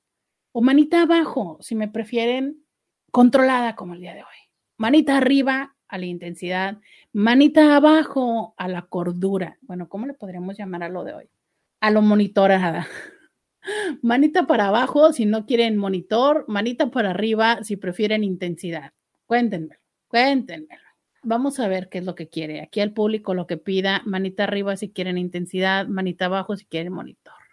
[0.57, 2.63] o manita abajo, si me prefieren
[3.11, 4.37] controlada como el día de hoy.
[4.77, 6.77] Manita arriba a la intensidad,
[7.11, 9.57] manita abajo a la cordura.
[9.63, 11.29] Bueno, ¿cómo le podríamos llamar a lo de hoy?
[11.81, 12.87] A lo monitorada.
[14.01, 18.93] Manita para abajo si no quieren monitor, manita para arriba si prefieren intensidad.
[19.25, 20.79] Cuéntenme, cuéntenme.
[21.21, 22.61] Vamos a ver qué es lo que quiere.
[22.61, 26.93] Aquí al público lo que pida, manita arriba si quieren intensidad, manita abajo si quieren
[26.93, 27.44] monitor.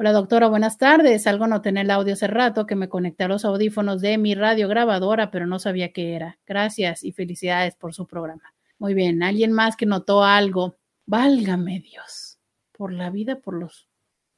[0.00, 1.26] Hola doctora, buenas tardes.
[1.26, 4.36] Algo no tener el audio hace rato que me conecté a los audífonos de mi
[4.36, 6.38] radio grabadora, pero no sabía qué era.
[6.46, 8.54] Gracias y felicidades por su programa.
[8.78, 10.78] Muy bien, alguien más que notó algo.
[11.04, 12.38] Válgame Dios,
[12.70, 13.88] por la vida, por los...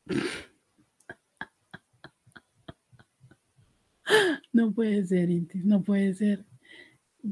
[4.55, 6.47] No puede ser, Intis, no puede ser.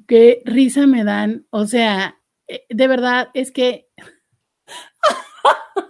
[0.06, 1.46] Qué risa me dan.
[1.48, 3.88] O sea, eh, de verdad, es que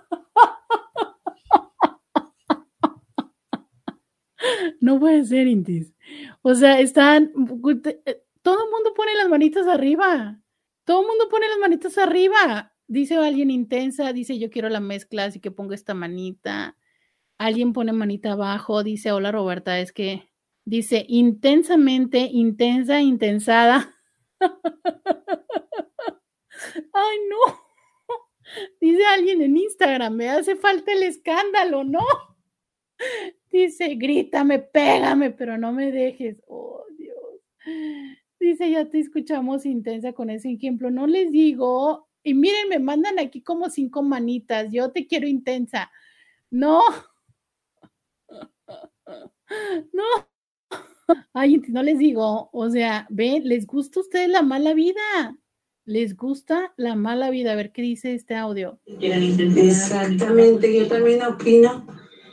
[4.80, 5.94] No puede ser, Intis.
[6.42, 7.32] O sea, están.
[8.04, 10.40] Eh, todo el mundo pone las manitas arriba.
[10.84, 12.72] Todo el mundo pone las manitas arriba.
[12.86, 16.76] Dice alguien intensa, dice yo quiero la mezcla, así que pongo esta manita.
[17.36, 20.30] Alguien pone manita abajo, dice hola Roberta, es que
[20.64, 23.94] dice intensamente, intensa, intensada.
[26.92, 27.60] Ay, no.
[28.80, 32.00] Dice alguien en Instagram, me hace falta el escándalo, ¿no?
[33.58, 36.40] Dice, grítame, pégame, pero no me dejes.
[36.46, 37.16] Oh, Dios.
[38.38, 40.92] Dice, ya te escuchamos intensa con ese ejemplo.
[40.92, 44.70] No les digo, y miren, me mandan aquí como cinco manitas.
[44.70, 45.90] Yo te quiero intensa.
[46.50, 46.80] No.
[49.92, 50.04] No.
[51.32, 55.38] Ay, no les digo, o sea, ven, ¿les gusta a ustedes la mala vida?
[55.86, 57.52] ¿Les gusta la mala vida?
[57.52, 58.78] A ver qué dice este audio.
[58.84, 61.86] Exactamente, yo también opino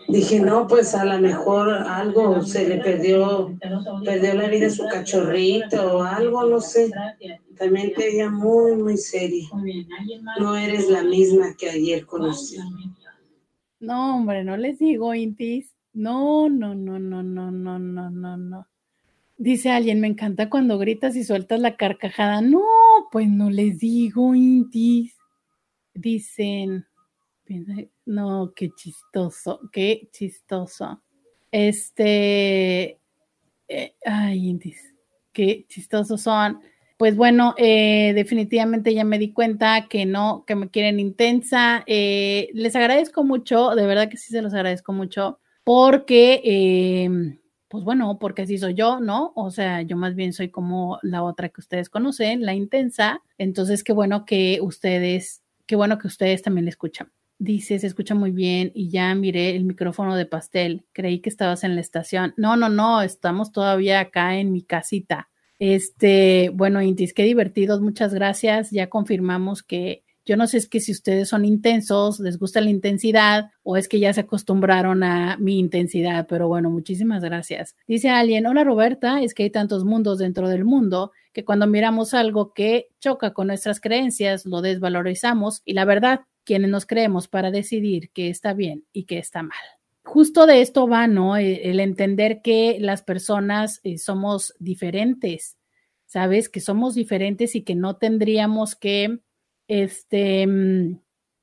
[0.07, 3.57] Dije, no, pues a lo mejor algo se le perdió,
[4.03, 6.91] perdió la vida su cachorrito o algo, no sé.
[7.57, 9.47] También te veía muy, muy seria.
[10.39, 12.57] No eres la misma que ayer conocí.
[13.79, 15.75] No, hombre, no les digo, Intis.
[15.93, 18.67] No, no, no, no, no, no, no, no, no.
[19.37, 22.41] Dice alguien, me encanta cuando gritas y sueltas la carcajada.
[22.41, 22.61] No,
[23.11, 25.15] pues no les digo, Intis.
[25.93, 26.85] Dicen,
[28.05, 31.01] no, qué chistoso, qué chistoso.
[31.51, 32.99] Este,
[33.67, 34.59] eh, ay,
[35.33, 36.59] qué chistosos son.
[36.97, 41.83] Pues bueno, eh, definitivamente ya me di cuenta que no, que me quieren intensa.
[41.87, 47.83] Eh, les agradezco mucho, de verdad que sí se los agradezco mucho, porque, em, pues
[47.83, 49.33] bueno, porque así soy yo, ¿no?
[49.35, 53.21] O sea, yo más bien soy como la otra que ustedes conocen, la intensa.
[53.37, 57.11] Entonces, qué bueno que ustedes, qué bueno que ustedes también le escuchan.
[57.37, 60.85] Dice, se escucha muy bien y ya miré el micrófono de pastel.
[60.93, 62.33] Creí que estabas en la estación.
[62.37, 65.29] No, no, no, estamos todavía acá en mi casita.
[65.59, 68.71] Este, bueno, Intis, qué divertidos, muchas gracias.
[68.71, 72.71] Ya confirmamos que yo no sé es que si ustedes son intensos, les gusta la
[72.71, 77.75] intensidad o es que ya se acostumbraron a mi intensidad, pero bueno, muchísimas gracias.
[77.87, 82.15] Dice alguien, hola Roberta, es que hay tantos mundos dentro del mundo que cuando miramos
[82.15, 87.51] algo que choca con nuestras creencias, lo desvalorizamos y la verdad quienes nos creemos para
[87.51, 89.57] decidir qué está bien y qué está mal.
[90.03, 91.35] Justo de esto va, ¿no?
[91.35, 95.57] E, el entender que las personas eh, somos diferentes,
[96.05, 96.47] ¿sabes?
[96.47, 99.19] Que somos diferentes y que no tendríamos que,
[99.67, 100.99] este, mm,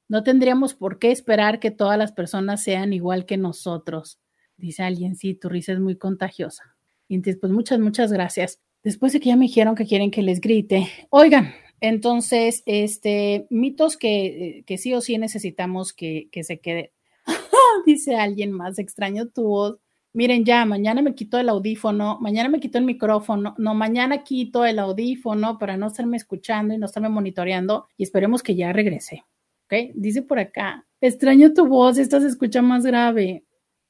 [0.09, 4.21] no tendríamos por qué esperar que todas las personas sean igual que nosotros.
[4.57, 6.77] Dice alguien, sí, tu risa es muy contagiosa.
[7.09, 8.61] Y entonces, pues muchas, muchas gracias.
[8.83, 13.97] Después de que ya me dijeron que quieren que les grite, oigan, entonces, este, mitos
[13.97, 16.93] que, que sí o sí necesitamos que, que se quede.
[17.87, 19.79] Dice alguien más, extraño tu voz.
[20.13, 24.65] Miren, ya, mañana me quito el audífono, mañana me quito el micrófono, no, mañana quito
[24.65, 29.25] el audífono para no estarme escuchando y no estarme monitoreando y esperemos que ya regrese.
[29.65, 29.91] ¿Ok?
[29.95, 33.45] Dice por acá, extraño tu voz, esta se escucha más grave.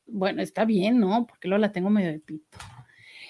[0.07, 1.27] Bueno, está bien, ¿no?
[1.27, 2.57] Porque luego la tengo medio de pito.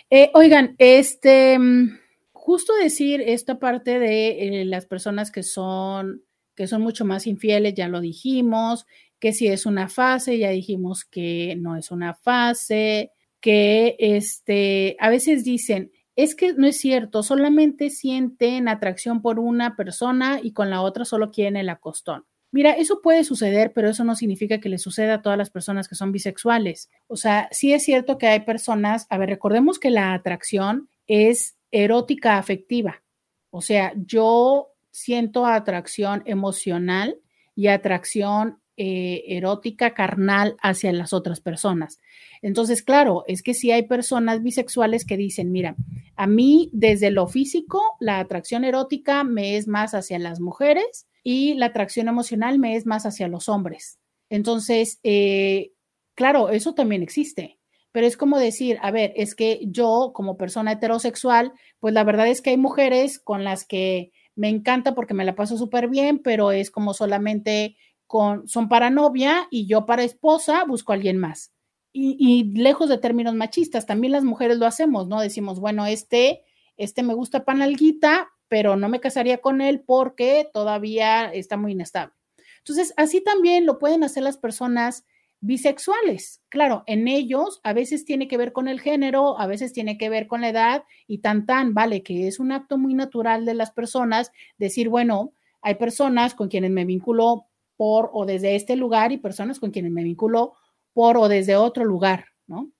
[0.08, 1.98] Eh, oigan, este, mm,
[2.42, 6.24] justo decir esta parte de eh, las personas que son,
[6.56, 8.84] que son mucho más infieles, ya lo dijimos,
[9.20, 15.08] que si es una fase, ya dijimos que no es una fase, que este, a
[15.08, 20.68] veces dicen, es que no es cierto, solamente sienten atracción por una persona y con
[20.68, 22.24] la otra solo quieren el acostón.
[22.50, 25.86] Mira, eso puede suceder, pero eso no significa que le suceda a todas las personas
[25.86, 26.90] que son bisexuales.
[27.06, 31.54] O sea, sí es cierto que hay personas, a ver, recordemos que la atracción es
[31.72, 33.02] erótica afectiva.
[33.50, 37.18] O sea, yo siento atracción emocional
[37.56, 42.00] y atracción eh, erótica carnal hacia las otras personas.
[42.40, 45.76] Entonces, claro, es que sí hay personas bisexuales que dicen, mira,
[46.16, 51.54] a mí desde lo físico, la atracción erótica me es más hacia las mujeres y
[51.54, 53.98] la atracción emocional me es más hacia los hombres.
[54.30, 55.72] Entonces, eh,
[56.14, 57.58] claro, eso también existe,
[57.92, 62.26] pero es como decir, a ver, es que yo como persona heterosexual, pues la verdad
[62.26, 66.18] es que hay mujeres con las que me encanta porque me la paso súper bien,
[66.18, 71.18] pero es como solamente con, son para novia y yo para esposa busco a alguien
[71.18, 71.52] más.
[71.92, 75.20] Y, y, lejos de términos machistas, también las mujeres lo hacemos, ¿no?
[75.20, 76.42] Decimos, bueno, este,
[76.78, 82.14] este me gusta panalguita, pero no me casaría con él porque todavía está muy inestable.
[82.58, 85.04] Entonces, así también lo pueden hacer las personas
[85.42, 86.40] bisexuales.
[86.48, 90.08] Claro, en ellos a veces tiene que ver con el género, a veces tiene que
[90.08, 93.54] ver con la edad y tan tan, vale, que es un acto muy natural de
[93.54, 97.46] las personas decir, bueno, hay personas con quienes me vinculo
[97.76, 100.54] por o desde este lugar y personas con quienes me vinculo
[100.92, 102.70] por o desde otro lugar, ¿no?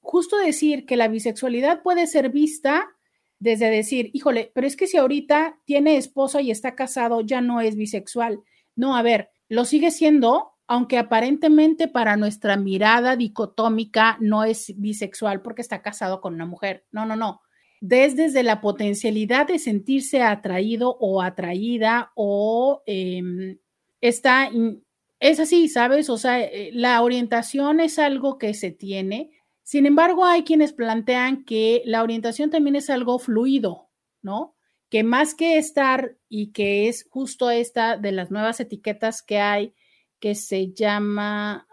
[0.00, 2.88] Justo decir que la bisexualidad puede ser vista
[3.40, 7.60] desde decir, híjole, pero es que si ahorita tiene esposa y está casado, ya no
[7.60, 8.40] es bisexual.
[8.76, 15.42] No, a ver, lo sigue siendo, aunque aparentemente para nuestra mirada dicotómica no es bisexual
[15.42, 16.86] porque está casado con una mujer.
[16.90, 17.42] No, no, no.
[17.82, 23.58] Desde, la potencialidad de sentirse atraído o atraída o em,
[24.00, 24.48] está,
[25.20, 26.08] es así, ¿sabes?
[26.08, 29.30] O sea, eh, la orientación es algo que se tiene.
[29.62, 33.90] Sin embargo, hay quienes plantean que la orientación también es algo fluido,
[34.22, 34.56] ¿no?
[34.88, 39.74] Que más que estar y que es justo esta de las nuevas etiquetas que hay,
[40.22, 41.66] que se llama,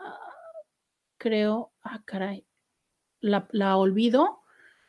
[1.20, 2.48] creo, ah, caray,
[3.22, 4.40] la, olvido,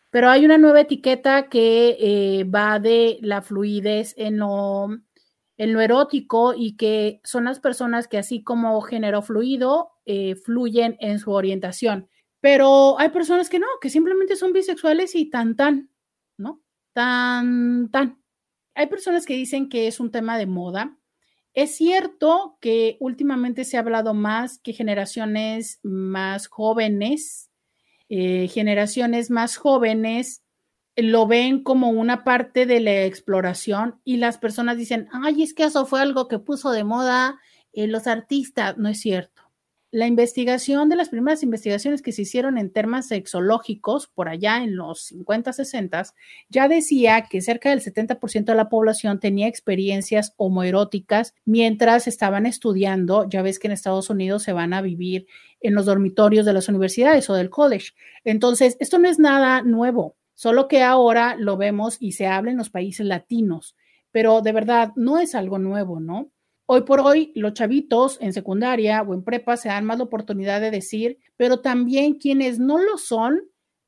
[0.09, 4.89] pero hay una nueva etiqueta que eh, va de la fluidez en lo,
[5.59, 10.97] en lo erótico y que son las personas que así como género fluido, eh, fluyen
[10.99, 12.09] en su orientación.
[12.41, 15.91] Pero hay personas que no, que simplemente son bisexuales y tan, tan,
[16.39, 16.63] ¿no?
[16.95, 18.23] Tan, tan.
[18.75, 20.97] Hay personas que dicen que es un tema de moda,
[21.55, 27.51] es cierto que últimamente se ha hablado más que generaciones más jóvenes,
[28.09, 30.43] eh, generaciones más jóvenes
[30.97, 35.65] lo ven como una parte de la exploración y las personas dicen, ay, es que
[35.65, 37.39] eso fue algo que puso de moda
[37.73, 38.77] eh, los artistas.
[38.77, 39.40] No es cierto
[39.93, 44.77] la investigación de las primeras investigaciones que se hicieron en temas sexológicos por allá en
[44.77, 46.03] los 50, 60,
[46.49, 53.29] ya decía que cerca del 70% de la población tenía experiencias homoeróticas mientras estaban estudiando.
[53.29, 55.27] Ya ves que en Estados Unidos se van a vivir
[55.61, 57.91] en los dormitorios de las universidades o del college.
[58.23, 62.59] Entonces, esto no es nada nuevo, solo que ahora lo vemos y se habla en
[62.59, 63.75] los países latinos,
[64.13, 66.31] pero de verdad no es algo nuevo, ¿no?
[66.73, 70.61] Hoy por hoy, los chavitos en secundaria o en prepa se dan más la oportunidad
[70.61, 73.41] de decir, pero también quienes no lo son,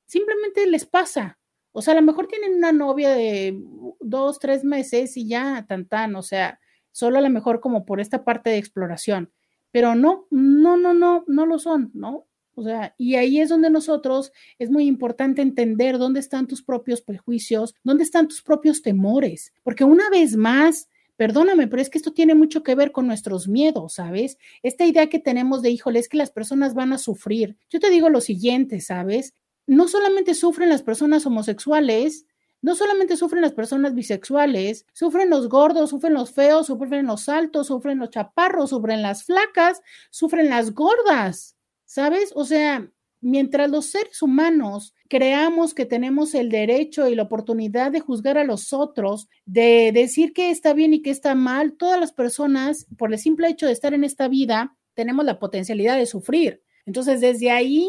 [0.06, 1.38] simplemente les pasa.
[1.70, 3.56] O sea, a lo mejor tienen una novia de
[4.00, 6.58] dos, tres meses y ya, tan, tan, o sea,
[6.90, 9.30] solo a lo mejor como por esta parte de exploración,
[9.70, 12.26] pero no, no, no, no, no lo son, ¿no?
[12.56, 17.00] O sea, y ahí es donde nosotros es muy importante entender dónde están tus propios
[17.00, 22.12] prejuicios, dónde están tus propios temores, porque una vez más, Perdóname, pero es que esto
[22.12, 24.38] tiene mucho que ver con nuestros miedos, ¿sabes?
[24.62, 27.56] Esta idea que tenemos de, híjole, es que las personas van a sufrir.
[27.70, 29.34] Yo te digo lo siguiente, ¿sabes?
[29.66, 32.26] No solamente sufren las personas homosexuales,
[32.62, 37.66] no solamente sufren las personas bisexuales, sufren los gordos, sufren los feos, sufren los altos,
[37.66, 42.32] sufren los chaparros, sufren las flacas, sufren las gordas, ¿sabes?
[42.34, 42.88] O sea,
[43.22, 48.44] mientras los seres humanos creamos que tenemos el derecho y la oportunidad de juzgar a
[48.44, 53.12] los otros, de decir que está bien y que está mal, todas las personas, por
[53.12, 56.62] el simple hecho de estar en esta vida, tenemos la potencialidad de sufrir.
[56.84, 57.88] Entonces, desde ahí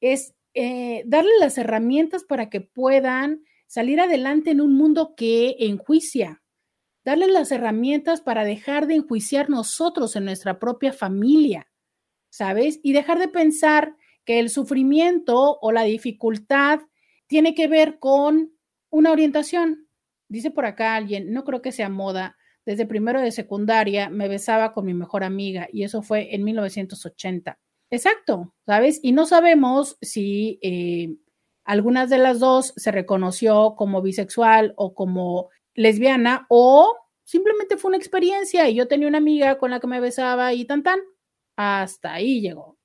[0.00, 6.42] es eh, darle las herramientas para que puedan salir adelante en un mundo que enjuicia,
[7.04, 11.70] darles las herramientas para dejar de enjuiciar nosotros en nuestra propia familia,
[12.30, 12.80] ¿sabes?
[12.82, 13.96] Y dejar de pensar
[14.30, 16.78] que el sufrimiento o la dificultad
[17.26, 18.52] tiene que ver con
[18.88, 19.88] una orientación.
[20.28, 22.36] Dice por acá alguien, no creo que sea moda.
[22.64, 27.58] Desde primero de secundaria me besaba con mi mejor amiga y eso fue en 1980.
[27.90, 29.00] Exacto, ¿sabes?
[29.02, 31.16] Y no sabemos si, eh,
[31.64, 36.94] algunas de las dos se reconoció como bisexual o como lesbiana o
[37.24, 40.66] simplemente fue una experiencia y yo tenía una amiga con la que me besaba y
[40.66, 41.00] tan tan,
[41.56, 42.79] hasta ahí llegó.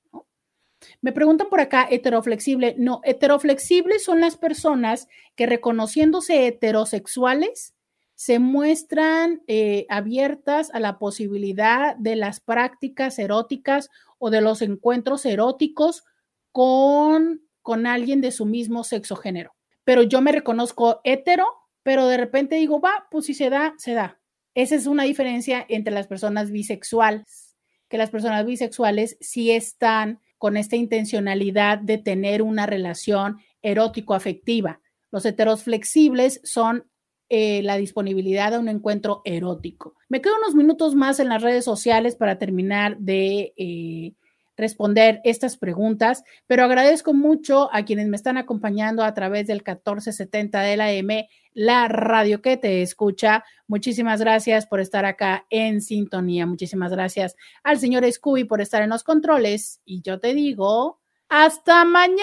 [1.00, 2.74] Me preguntan por acá, heteroflexible.
[2.78, 7.74] No, heteroflexibles son las personas que reconociéndose heterosexuales
[8.14, 15.26] se muestran eh, abiertas a la posibilidad de las prácticas eróticas o de los encuentros
[15.26, 16.04] eróticos
[16.52, 19.56] con con alguien de su mismo sexo género.
[19.82, 21.46] Pero yo me reconozco hetero,
[21.82, 24.20] pero de repente digo, va, pues si se da, se da.
[24.54, 27.56] Esa es una diferencia entre las personas bisexuales,
[27.88, 34.80] que las personas bisexuales sí están con esta intencionalidad de tener una relación erótico-afectiva.
[35.10, 36.84] Los heteros flexibles son
[37.28, 39.94] eh, la disponibilidad de un encuentro erótico.
[40.08, 44.12] Me quedo unos minutos más en las redes sociales para terminar de eh,
[44.56, 50.60] responder estas preguntas, pero agradezco mucho a quienes me están acompañando a través del 1470
[50.60, 53.44] de la M, la radio que te escucha.
[53.66, 56.46] Muchísimas gracias por estar acá en sintonía.
[56.46, 59.80] Muchísimas gracias al señor Scooby por estar en los controles.
[59.84, 62.22] Y yo te digo, hasta mañana.